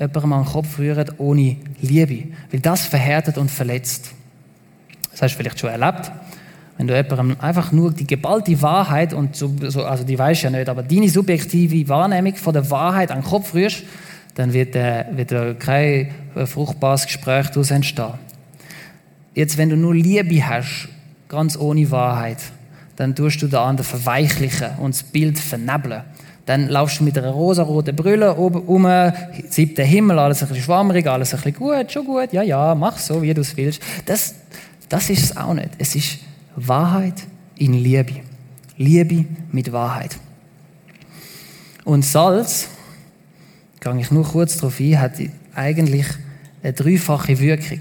jemandem 0.00 0.32
an 0.32 0.44
den 0.44 0.50
Kopf 0.50 0.78
rühren 0.78 1.10
ohne 1.18 1.56
Liebe. 1.80 2.28
Weil 2.50 2.60
das 2.60 2.86
verhärtet 2.86 3.38
und 3.38 3.50
verletzt. 3.50 4.12
Das 5.12 5.22
hast 5.22 5.34
du 5.34 5.38
vielleicht 5.38 5.60
schon 5.60 5.70
erlebt. 5.70 6.10
Wenn 6.76 6.88
du 6.88 6.96
jemandem 6.96 7.36
einfach 7.40 7.70
nur 7.70 7.92
die 7.92 8.06
geballte 8.06 8.60
Wahrheit 8.60 9.12
und 9.14 9.36
so, 9.36 9.54
also 9.84 10.04
die 10.04 10.18
weiß 10.18 10.42
ja 10.42 10.50
nicht, 10.50 10.68
aber 10.68 10.82
deine 10.82 11.08
subjektive 11.08 11.88
Wahrnehmung 11.88 12.34
von 12.34 12.52
der 12.52 12.68
Wahrheit 12.70 13.10
an 13.10 13.20
den 13.20 13.24
Kopf 13.24 13.54
rührst, 13.54 13.84
dann 14.34 14.52
wird, 14.52 14.74
äh, 14.74 15.04
wird 15.12 15.32
äh, 15.32 15.54
kein 15.54 16.10
fruchtbares 16.46 17.06
Gespräch 17.06 17.48
daraus 17.48 17.70
entstehen. 17.70 18.14
Jetzt, 19.34 19.56
wenn 19.56 19.68
du 19.68 19.76
nur 19.76 19.94
Liebe 19.94 20.46
hast, 20.46 20.88
ganz 21.28 21.56
ohne 21.56 21.90
Wahrheit, 21.90 22.38
dann 22.96 23.14
tust 23.14 23.42
du 23.42 23.46
den 23.46 23.58
anderen 23.58 23.88
verweichlichen 23.88 24.70
und 24.78 24.94
das 24.94 25.02
Bild 25.02 25.38
vernebeln. 25.38 26.02
Dann 26.46 26.68
laufst 26.68 27.00
du 27.00 27.04
mit 27.04 27.16
einer 27.16 27.30
rosaroten 27.30 27.96
Brille 27.96 28.36
oben 28.36 28.60
um, 28.62 28.86
sieht 29.48 29.78
der 29.78 29.86
Himmel, 29.86 30.18
alles 30.18 30.42
ein 30.42 30.48
bisschen 30.48 30.64
schwammerig, 30.64 31.06
alles 31.06 31.32
ein 31.32 31.40
bisschen 31.40 31.54
gut, 31.54 31.90
schon 31.90 32.04
gut, 32.04 32.32
ja, 32.32 32.42
ja, 32.42 32.74
mach 32.74 32.98
so, 32.98 33.22
wie 33.22 33.32
du 33.32 33.40
es 33.40 33.56
willst. 33.56 33.80
Das, 34.04 34.34
das 34.88 35.08
ist 35.10 35.24
es 35.24 35.36
auch 35.36 35.54
nicht. 35.54 35.70
Es 35.78 35.94
ist 35.94 36.18
Wahrheit 36.56 37.26
in 37.56 37.74
Liebe. 37.74 38.20
Liebe 38.76 39.24
mit 39.52 39.72
Wahrheit. 39.72 40.16
Und 41.84 42.04
Salz, 42.04 42.68
gehe 43.80 44.00
ich 44.00 44.10
nur 44.10 44.24
kurz 44.24 44.56
darauf 44.56 44.80
ein, 44.80 45.00
hat 45.00 45.12
eigentlich 45.54 46.06
eine 46.62 46.72
dreifache 46.72 47.38
Wirkung. 47.38 47.80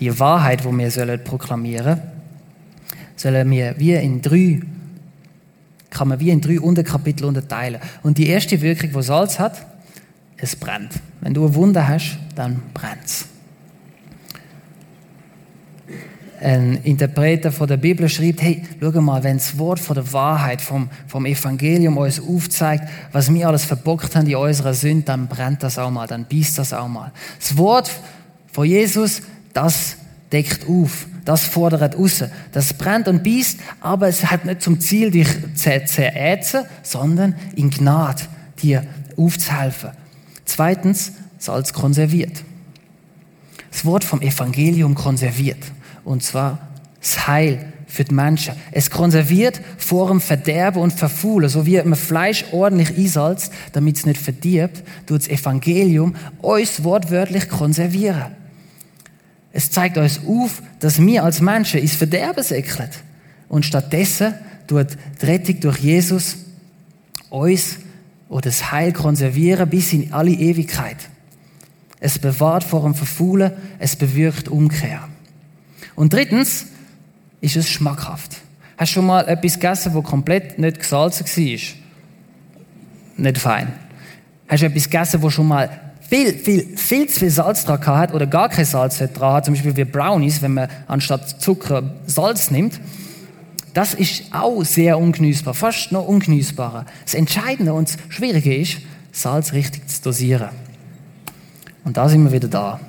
Die 0.00 0.18
Wahrheit, 0.18 0.64
die 0.64 0.76
wir 0.76 1.18
proklamieren 1.18 2.00
sollen, 3.16 3.34
sollen 3.34 3.50
wir 3.50 3.74
wie 3.78 3.94
in 3.94 4.20
drei, 4.20 4.60
kann 5.90 6.08
man 6.08 6.20
wie 6.20 6.30
in 6.30 6.40
drei 6.40 6.60
Unterkapitel 6.60 7.24
unterteilen. 7.24 7.80
Und 8.02 8.18
die 8.18 8.26
erste 8.28 8.60
Wirkung, 8.60 8.90
die 8.92 9.02
Salz 9.02 9.38
hat, 9.38 9.66
es 10.36 10.54
brennt. 10.56 10.92
Wenn 11.20 11.32
du 11.34 11.46
eine 11.46 11.54
Wunde 11.54 11.86
hast, 11.86 12.18
dann 12.34 12.62
brennt 12.74 13.04
es. 13.04 13.26
Ein 16.40 16.80
Interpreter 16.84 17.52
von 17.52 17.66
der 17.66 17.76
Bibel 17.76 18.08
schreibt, 18.08 18.42
hey, 18.42 18.62
schau 18.80 19.00
mal, 19.00 19.22
wenn 19.24 19.38
das 19.38 19.58
Wort 19.58 19.80
von 19.80 19.94
der 19.94 20.12
Wahrheit, 20.12 20.60
vom, 20.60 20.88
vom 21.06 21.26
Evangelium 21.26 21.96
uns 21.96 22.20
aufzeigt, 22.20 22.88
was 23.12 23.32
wir 23.32 23.48
alles 23.48 23.64
verbockt 23.64 24.14
haben 24.16 24.26
in 24.26 24.36
unserer 24.36 24.74
Sünde, 24.74 25.04
dann 25.04 25.28
brennt 25.28 25.62
das 25.62 25.78
auch 25.78 25.90
mal, 25.90 26.06
dann 26.06 26.26
beißt 26.26 26.58
das 26.58 26.72
auch 26.72 26.88
mal. 26.88 27.12
Das 27.38 27.56
Wort 27.56 27.90
von 28.52 28.66
Jesus, 28.66 29.22
das 29.52 29.96
deckt 30.32 30.66
auf 30.68 31.06
das 31.26 31.44
fordert 31.44 31.98
raus. 31.98 32.24
Das 32.52 32.72
brennt 32.72 33.08
und 33.08 33.22
beißt, 33.22 33.58
aber 33.80 34.08
es 34.08 34.30
hat 34.30 34.46
nicht 34.46 34.62
zum 34.62 34.80
Ziel, 34.80 35.10
dich 35.10 35.28
zu 35.54 35.84
zerätzen, 35.84 36.64
sondern 36.82 37.34
in 37.56 37.68
Gnade 37.68 38.22
dir 38.62 38.86
aufzuhelfen. 39.16 39.90
Zweitens, 40.44 41.12
Salz 41.38 41.72
konserviert. 41.72 42.44
Das 43.70 43.84
Wort 43.84 44.04
vom 44.04 44.22
Evangelium 44.22 44.94
konserviert. 44.94 45.58
Und 46.06 46.22
zwar 46.22 46.60
das 47.00 47.26
Heil 47.26 47.72
für 47.88 48.04
die 48.04 48.14
Menschen. 48.14 48.54
Es 48.70 48.90
konserviert 48.90 49.60
vor 49.76 50.06
dem 50.06 50.20
Verderben 50.20 50.80
und 50.80 50.92
Verfuhlen. 50.92 51.48
So 51.48 51.66
wie 51.66 51.82
man 51.82 51.96
Fleisch 51.98 52.44
ordentlich 52.52 52.96
einsalzt, 52.96 53.52
damit 53.72 53.96
es 53.96 54.06
nicht 54.06 54.20
verdirbt, 54.20 54.84
tut 55.06 55.22
das 55.22 55.28
Evangelium 55.28 56.14
uns 56.40 56.84
wortwörtlich 56.84 57.48
konservieren. 57.48 58.36
Es 59.52 59.72
zeigt 59.72 59.98
uns 59.98 60.20
auf, 60.24 60.62
dass 60.78 61.00
wir 61.00 61.24
als 61.24 61.40
Menschen 61.40 61.80
ins 61.80 61.96
Verderben 61.96 62.44
säckeln. 62.44 62.90
Und 63.48 63.66
stattdessen 63.66 64.34
tut 64.68 64.96
die 65.20 65.26
Rettung 65.26 65.58
durch 65.58 65.78
Jesus 65.78 66.36
uns 67.30 67.78
oder 68.28 68.42
das 68.42 68.70
Heil 68.70 68.92
konservieren 68.92 69.68
bis 69.68 69.92
in 69.92 70.12
alle 70.12 70.30
Ewigkeit. 70.30 70.98
Es 71.98 72.18
bewahrt 72.20 72.62
vor 72.62 72.82
dem 72.82 72.94
Verfaulen, 72.94 73.50
es 73.80 73.96
bewirkt 73.96 74.48
Umkehr. 74.48 75.08
Und 75.96 76.12
drittens 76.12 76.66
ist 77.40 77.56
es 77.56 77.68
schmackhaft. 77.68 78.36
Hast 78.76 78.92
du 78.92 78.94
schon 78.96 79.06
mal 79.06 79.26
etwas 79.26 79.54
gegessen, 79.54 79.92
das 79.94 80.04
komplett 80.04 80.58
nicht 80.58 80.78
gesalzen 80.78 81.26
war? 81.26 81.60
Nicht 83.16 83.38
fein. 83.38 83.72
Hast 84.46 84.62
du 84.62 84.66
etwas 84.66 84.84
gegessen, 84.84 85.20
das 85.22 85.32
schon 85.32 85.48
mal 85.48 85.70
viel, 86.08 86.34
viel, 86.34 86.76
viel 86.76 87.08
zu 87.08 87.20
viel 87.20 87.30
Salz 87.30 87.64
dran 87.64 87.84
hat 87.84 88.14
oder 88.14 88.26
gar 88.26 88.48
kein 88.48 88.64
Salz 88.64 88.98
dran 88.98 89.32
hat, 89.32 89.44
zum 89.46 89.54
Beispiel 89.54 89.76
wie 89.76 89.84
Brownies, 89.84 90.42
wenn 90.42 90.54
man 90.54 90.68
anstatt 90.86 91.40
Zucker 91.40 91.94
Salz 92.06 92.50
nimmt, 92.50 92.78
das 93.74 93.92
ist 93.92 94.24
auch 94.32 94.62
sehr 94.64 94.98
ungenießbar, 94.98 95.52
fast 95.52 95.92
noch 95.92 96.06
ungenießbarer. 96.06 96.86
Das 97.04 97.14
Entscheidende 97.14 97.74
und 97.74 97.88
das 97.88 97.98
Schwierige 98.08 98.54
ist, 98.56 98.78
Salz 99.12 99.52
richtig 99.52 99.88
zu 99.88 100.02
dosieren. 100.02 100.48
Und 101.84 101.96
da 101.96 102.08
sind 102.08 102.24
wir 102.24 102.32
wieder 102.32 102.48
da. 102.48 102.80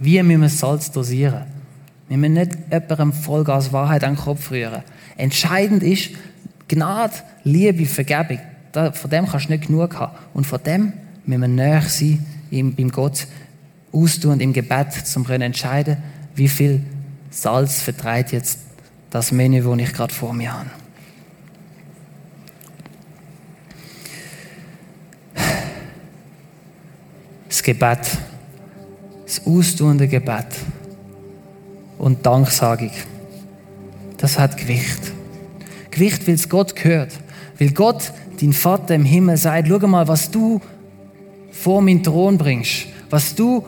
Wie 0.00 0.22
müssen 0.22 0.40
wir 0.40 0.48
Salz 0.48 0.90
dosieren? 0.90 1.44
Wir 2.08 2.16
müssen 2.16 2.32
nicht 2.32 2.52
jemandem 2.72 3.12
Vollgas 3.12 3.72
Wahrheit 3.72 4.02
an 4.02 4.14
den 4.14 4.20
Kopf 4.20 4.50
rühren. 4.50 4.82
Entscheidend 5.16 5.82
ist 5.82 6.10
Gnade, 6.66 7.12
Liebe, 7.44 7.86
Vergebung. 7.86 8.38
von 8.72 9.10
dem 9.10 9.26
kannst 9.26 9.48
du 9.48 9.52
nicht 9.52 9.66
genug 9.66 9.96
haben. 9.96 10.16
Und 10.32 10.46
von 10.46 10.62
dem 10.62 10.94
müssen 11.26 11.40
wir 11.42 11.48
näher 11.48 11.82
sein, 11.82 12.24
beim 12.50 12.90
Gott 12.90 13.26
austun 13.92 14.32
und 14.32 14.42
im 14.42 14.52
Gebet, 14.52 14.92
zum 14.92 15.24
können 15.24 15.42
entscheiden, 15.42 15.98
wie 16.34 16.48
viel 16.48 16.82
Salz 17.30 17.80
vertreibt 17.82 18.32
jetzt 18.32 18.60
das 19.10 19.32
Menü, 19.32 19.62
das 19.62 19.78
ich 19.78 19.92
gerade 19.92 20.14
vor 20.14 20.32
mir 20.32 20.52
habe. 20.52 20.70
Das 27.48 27.62
Gebet, 27.62 28.18
das 29.30 29.46
austuende 29.46 30.08
Gebet 30.08 30.46
und 31.98 32.26
Danksagung, 32.26 32.90
das 34.16 34.38
hat 34.38 34.56
Gewicht. 34.56 35.12
Gewicht, 35.92 36.26
weil 36.26 36.34
es 36.34 36.48
Gott 36.48 36.74
gehört. 36.74 37.12
Weil 37.58 37.70
Gott, 37.70 38.12
dein 38.40 38.52
Vater 38.52 38.94
im 38.96 39.04
Himmel, 39.04 39.36
sagt, 39.36 39.68
schau 39.68 39.86
mal, 39.86 40.08
was 40.08 40.30
du 40.30 40.60
vor 41.52 41.80
meinen 41.80 42.02
Thron 42.02 42.38
bringst, 42.38 42.86
was 43.08 43.34
du 43.34 43.64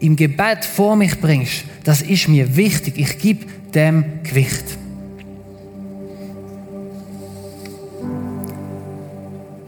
im 0.00 0.16
Gebet 0.16 0.64
vor 0.64 0.96
mich 0.96 1.20
bringst, 1.20 1.64
das 1.84 2.02
ist 2.02 2.26
mir 2.28 2.56
wichtig. 2.56 2.98
Ich 2.98 3.18
gebe 3.18 3.46
dem 3.72 4.22
Gewicht. 4.24 4.64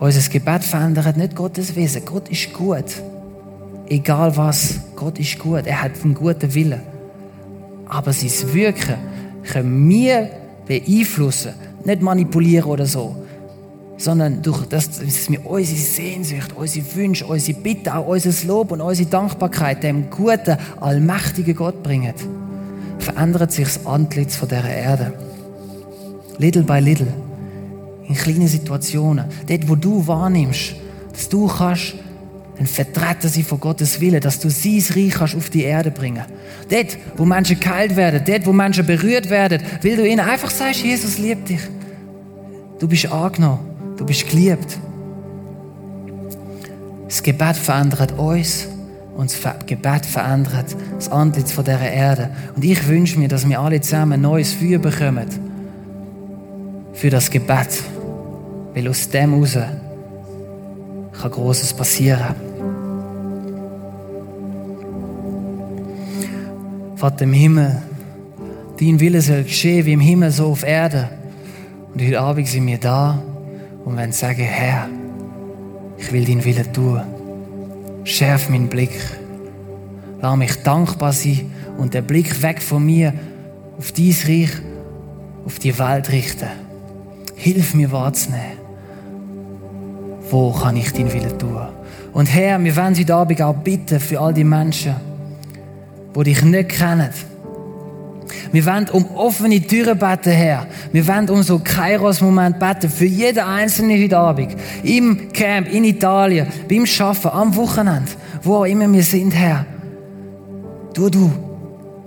Unser 0.01 0.29
Gebet 0.31 0.65
verändert 0.65 1.17
nicht 1.17 1.37
Gottes 1.37 1.77
Wesen. 1.77 2.05
Gott 2.05 2.29
ist 2.29 2.53
gut. 2.53 2.87
Egal 3.89 4.37
was, 4.37 4.81
Gott 4.97 5.19
ist 5.19 5.39
gut. 5.39 5.67
Er 5.67 5.83
hat 5.83 5.93
einen 6.03 6.15
guten 6.15 6.55
Willen. 6.55 6.81
Aber 7.87 8.13
sein 8.13 8.55
Wirken 8.55 8.97
können 9.43 9.89
wir 9.89 10.31
beeinflussen, 10.67 11.53
nicht 11.85 12.01
manipulieren 12.01 12.71
oder 12.71 12.87
so 12.87 13.17
sondern 14.03 14.43
durch 14.43 14.67
das, 14.67 14.91
dass 14.91 15.31
wir 15.31 15.47
unsere 15.47 15.79
Sehnsucht, 15.79 16.53
unsere 16.57 16.95
Wünsche, 16.95 17.25
unsere 17.25 17.59
Bitte, 17.59 17.95
auch 17.95 18.09
unser 18.09 18.47
Lob 18.47 18.73
und 18.73 18.81
unsere 18.81 19.09
Dankbarkeit 19.09 19.83
dem 19.83 20.11
guten, 20.11 20.57
allmächtigen 20.81 21.55
Gott 21.55 21.83
bringen, 21.83 22.13
verändert 22.99 23.53
sich 23.53 23.65
das 23.65 23.87
Antlitz 23.87 24.37
von 24.37 24.49
dieser 24.49 24.69
Erde. 24.69 25.13
Little 26.39 26.63
by 26.63 26.81
little. 26.81 27.13
In 28.09 28.15
kleinen 28.15 28.49
Situationen. 28.49 29.27
Dort, 29.47 29.69
wo 29.69 29.77
du 29.77 30.07
wahrnimmst, 30.07 30.75
dass 31.13 31.29
du 31.29 31.47
kannst 31.47 31.95
ein 32.59 32.67
Vertreter 32.67 33.29
sein 33.29 33.45
von 33.45 33.59
Gottes 33.59 34.01
Wille, 34.01 34.21
dass 34.21 34.39
du 34.39 34.51
sein 34.51 34.83
Reich 34.95 35.15
kannst 35.15 35.35
auf 35.35 35.51
die 35.51 35.65
Erde 35.65 35.91
bringen. 35.91 36.25
Dort, 36.69 36.99
wo 37.17 37.25
Menschen 37.25 37.59
geheilt 37.59 37.97
werden, 37.97 38.23
dort, 38.25 38.47
wo 38.47 38.53
Menschen 38.53 38.87
berührt 38.87 39.31
werden, 39.31 39.63
weil 39.83 39.97
du 39.97 40.07
ihnen 40.07 40.21
einfach 40.21 40.51
sagst, 40.51 40.83
Jesus 40.83 41.19
liebt 41.19 41.49
dich. 41.49 41.61
Du 42.79 42.87
bist 42.89 43.07
angenommen. 43.07 43.73
Du 43.97 44.07
bist 44.07 44.29
geliebt. 44.29 44.79
Das 47.07 47.23
Gebet 47.23 47.57
verändert 47.57 48.19
uns 48.19 48.67
und 49.17 49.31
das 49.31 49.67
Gebet 49.67 50.07
verändert 50.07 50.75
das 50.97 51.11
Antlitz 51.11 51.53
von 51.53 51.65
dieser 51.65 51.81
Erde. 51.81 52.31
Und 52.57 52.65
ich 52.65 52.89
wünsche 52.89 53.19
mir, 53.19 53.29
dass 53.29 53.49
wir 53.49 53.61
alle 53.61 53.81
zusammen 53.81 54.15
ein 54.15 54.23
neues 54.23 54.55
Feuer 54.55 54.79
bekommen 54.79 55.29
für 56.95 57.11
das 57.11 57.31
Gebet. 57.31 57.83
Weil 58.75 58.89
aus 58.89 59.09
dem 59.11 59.33
heraus 59.33 59.59
kann 61.23 61.31
Großes 61.31 61.73
passieren. 61.75 62.35
Vater 66.97 67.25
im 67.25 67.33
Himmel, 67.33 67.83
dein 68.79 68.99
Wille 68.99 69.21
soll 69.21 69.45
geschehen 69.45 69.87
wie 69.87 69.93
im 69.93 70.01
Himmel, 70.01 70.31
so 70.33 70.47
auf 70.47 70.65
Erde. 70.65 71.09
Und 71.93 72.03
heute 72.03 72.21
Abend 72.21 72.49
sind 72.49 72.67
wir 72.67 72.79
da 72.79 73.23
und 73.85 73.97
werden 73.97 74.13
sagen, 74.13 74.43
Herr, 74.43 74.89
ich 75.97 76.13
will 76.13 76.25
deinen 76.25 76.45
Willen 76.45 76.73
tun. 76.73 77.01
Schärf 78.05 78.49
meinen 78.49 78.69
Blick. 78.69 78.99
Lass 80.21 80.37
mich 80.37 80.57
dankbar 80.63 81.13
sein 81.13 81.53
und 81.79 81.95
den 81.95 82.05
Blick 82.05 82.43
weg 82.43 82.61
von 82.61 82.85
mir 82.85 83.15
auf 83.79 83.93
dein 83.93 84.15
Reich, 84.27 84.51
auf 85.45 85.59
die 85.59 85.79
Welt 85.79 86.11
richten. 86.11 86.49
Hilf 87.37 87.75
mir 87.75 87.91
wahrzunehmen. 87.93 88.62
Wo 90.33 90.51
kann 90.51 90.79
ich 90.79 90.91
deinen 90.95 91.13
Willen 91.13 91.39
tun? 91.39 91.61
Und 92.15 92.25
Herr, 92.25 92.59
wir 92.65 92.75
wollen 92.75 92.99
heute 92.99 93.15
Abend 93.15 93.43
auch 93.43 93.53
bitten 93.53 94.01
für 94.01 94.19
all 94.19 94.33
die 94.33 94.45
Menschen, 94.45 94.95
die 96.17 96.23
dich 96.25 96.43
nicht 96.43 96.71
kennen. 96.71 97.11
Wir 98.51 98.65
wollen 98.65 98.89
um 98.89 99.05
offene 99.15 99.61
Türen 99.61 99.99
beten, 99.99 100.33
Herr. 100.33 100.67
Wir 100.91 101.07
wollen 101.07 101.29
um 101.29 101.43
so 101.43 101.59
Kairos-Moment 101.59 102.59
beten 102.59 102.89
für 102.89 103.05
jeden 103.05 103.41
Einzelnen 103.41 104.03
heute 104.03 104.17
Abend. 104.17 104.57
Im 104.83 105.31
Camp, 105.35 105.71
in 105.71 105.85
Italien, 105.85 106.47
beim 106.67 106.87
Schaffen, 106.87 107.31
am 107.31 107.55
Wochenende, 107.55 108.13
wo 108.43 108.57
auch 108.57 108.65
immer 108.65 108.91
wir 108.91 109.03
sind, 109.03 109.35
Herr. 109.35 109.67
Du, 110.95 111.11
du, 111.11 111.31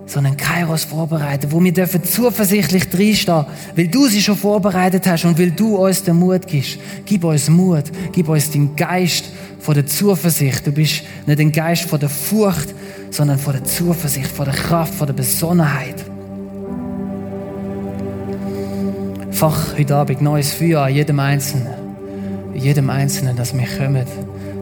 so 0.08 0.20
einen 0.20 0.38
Kairos 0.38 0.84
vorbereiten, 0.84 1.52
wo 1.52 1.64
wir 1.64 1.74
dürfen 1.74 2.04
zuversichtlich 2.04 2.90
drinstehen, 2.90 3.46
weil 3.76 3.88
du 3.88 4.08
sie 4.08 4.22
schon 4.22 4.38
vorbereitet 4.38 5.08
hast 5.08 5.26
und 5.26 5.40
weil 5.40 5.52
du 5.52 5.78
uns 5.78 6.04
den 6.04 6.18
Mut 6.18 6.46
gibst. 6.48 6.78
Gib 7.06 7.24
uns 7.24 7.50
Mut, 7.50 7.86
gib 8.12 8.30
uns 8.30 8.52
den 8.52 8.76
Geist 8.76 9.26
von 9.60 9.74
der 9.74 9.88
Zuversicht. 9.88 10.66
Du 10.68 10.72
bist 10.72 11.04
nicht 11.26 11.40
ein 11.40 11.52
Geist 11.52 11.86
von 11.86 12.00
der 12.00 12.10
Furcht, 12.10 12.74
sondern 13.10 13.40
von 13.40 13.54
der 13.54 13.64
Zuversicht, 13.64 14.28
von 14.28 14.46
der 14.46 14.54
Kraft, 14.54 14.94
von 14.94 15.08
der 15.08 15.14
Besonnenheit. 15.14 16.06
Fach 19.32 19.78
heute 19.78 19.96
Abend 19.96 20.22
neues 20.22 20.54
Feuer 20.54 20.84
an 20.84 20.94
jedem 20.94 21.20
Einzelnen. 21.20 21.74
Jedem 22.54 22.90
Einzelnen, 22.90 23.36
dass 23.36 23.54
wir 23.54 23.68
kommen 23.78 24.06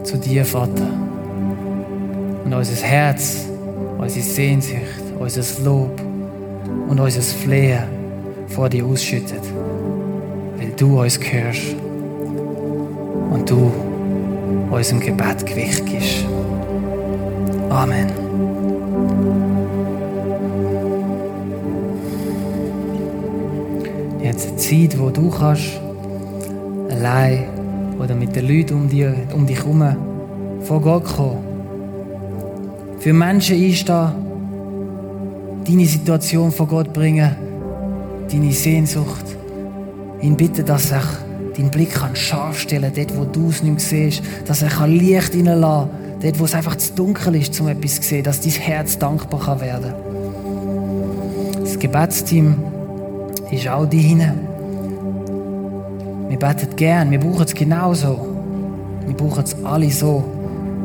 zu 0.04 0.18
dir, 0.18 0.46
Vater. 0.46 0.88
Und 2.44 2.54
unser 2.54 2.84
Herz, 2.84 3.46
unsere 4.00 4.26
Sehnsucht, 4.26 5.03
unser 5.24 5.64
Lob 5.64 6.02
und 6.90 7.00
unser 7.00 7.22
Flehen 7.22 7.84
vor 8.48 8.68
dir 8.68 8.86
ausschüttet. 8.86 9.42
Weil 10.58 10.72
du 10.76 11.00
uns 11.00 11.18
gehörst 11.20 11.76
und 13.32 13.50
du 13.50 13.72
unserem 14.70 15.00
Gebet 15.00 15.46
Gewicht 15.46 15.86
gibst. 15.86 16.26
Amen. 17.70 18.12
Jetzt 24.22 24.48
eine 24.48 24.58
Zeit, 24.58 25.00
wo 25.00 25.10
du 25.10 25.30
kannst, 25.30 25.80
allein 26.90 27.46
oder 27.98 28.16
mit 28.16 28.36
den 28.36 28.48
Leuten 28.48 28.74
um, 28.74 28.90
dir, 28.90 29.16
um 29.34 29.46
dich 29.48 29.58
herum 29.58 29.84
vor 30.62 30.82
Gott 30.82 31.06
kommen. 31.06 31.44
Für 33.00 33.14
Menschen 33.14 33.62
einstehen, 33.62 34.23
deine 35.68 35.86
Situation 35.86 36.52
vor 36.52 36.68
Gott 36.68 36.94
bringen, 36.94 37.36
deine 38.32 38.52
Sehnsucht. 38.52 39.26
Ihn 40.22 40.36
bitten, 40.36 40.66
dass 40.66 40.92
er 40.92 41.02
deinen 41.56 41.70
Blick 41.70 41.94
kann 41.94 42.16
scharf 42.16 42.60
stellen 42.60 42.92
dort 42.96 43.16
wo 43.18 43.26
du 43.26 43.50
es 43.50 43.62
nicht 43.62 43.74
mehr 43.74 43.80
siehst, 43.80 44.24
dass 44.48 44.62
er 44.62 44.70
kann 44.70 44.92
Licht 44.92 45.34
reinlassen 45.34 45.62
kann, 45.62 45.90
dort 46.22 46.40
wo 46.40 46.46
es 46.46 46.56
einfach 46.56 46.76
zu 46.78 46.94
dunkel 46.94 47.36
ist, 47.36 47.60
um 47.62 47.68
etwas 47.68 47.96
zu 47.96 48.04
sehen, 48.04 48.24
dass 48.24 48.42
dein 48.42 48.52
Herz 48.54 48.98
dankbar 48.98 49.40
kann 49.40 49.62
werden 49.62 49.94
Das 51.62 51.78
Gebetsteam 51.78 52.56
ist 53.52 53.68
auch 53.68 53.86
die 53.86 54.00
hinein. 54.00 54.48
Wir 56.30 56.40
beten 56.40 56.76
gern, 56.76 57.12
wir 57.12 57.20
brauchen 57.20 57.46
es 57.46 57.54
genauso. 57.54 58.28
Wir 59.06 59.16
brauchen 59.16 59.44
es 59.44 59.56
alle 59.64 59.92
so, 59.92 60.24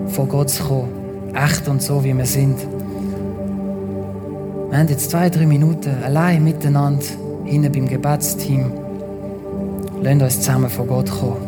vor 0.08 0.26
Gott 0.26 0.50
zu 0.50 0.64
kommen. 0.64 0.88
Echt 1.34 1.66
und 1.68 1.80
so, 1.80 2.04
wie 2.04 2.14
wir 2.16 2.26
sind. 2.26 2.58
Wir 4.70 4.78
haben 4.78 4.88
jetzt 4.88 5.10
zwei, 5.10 5.30
drei 5.30 5.46
Minuten 5.46 6.02
allein 6.04 6.44
miteinander 6.44 7.04
hinten 7.44 7.72
beim 7.72 7.88
Gebetsteam. 7.88 8.70
Lasst 10.02 10.22
uns 10.22 10.40
zusammen 10.40 10.68
vor 10.68 10.86
Gott 10.86 11.10
kommen. 11.10 11.47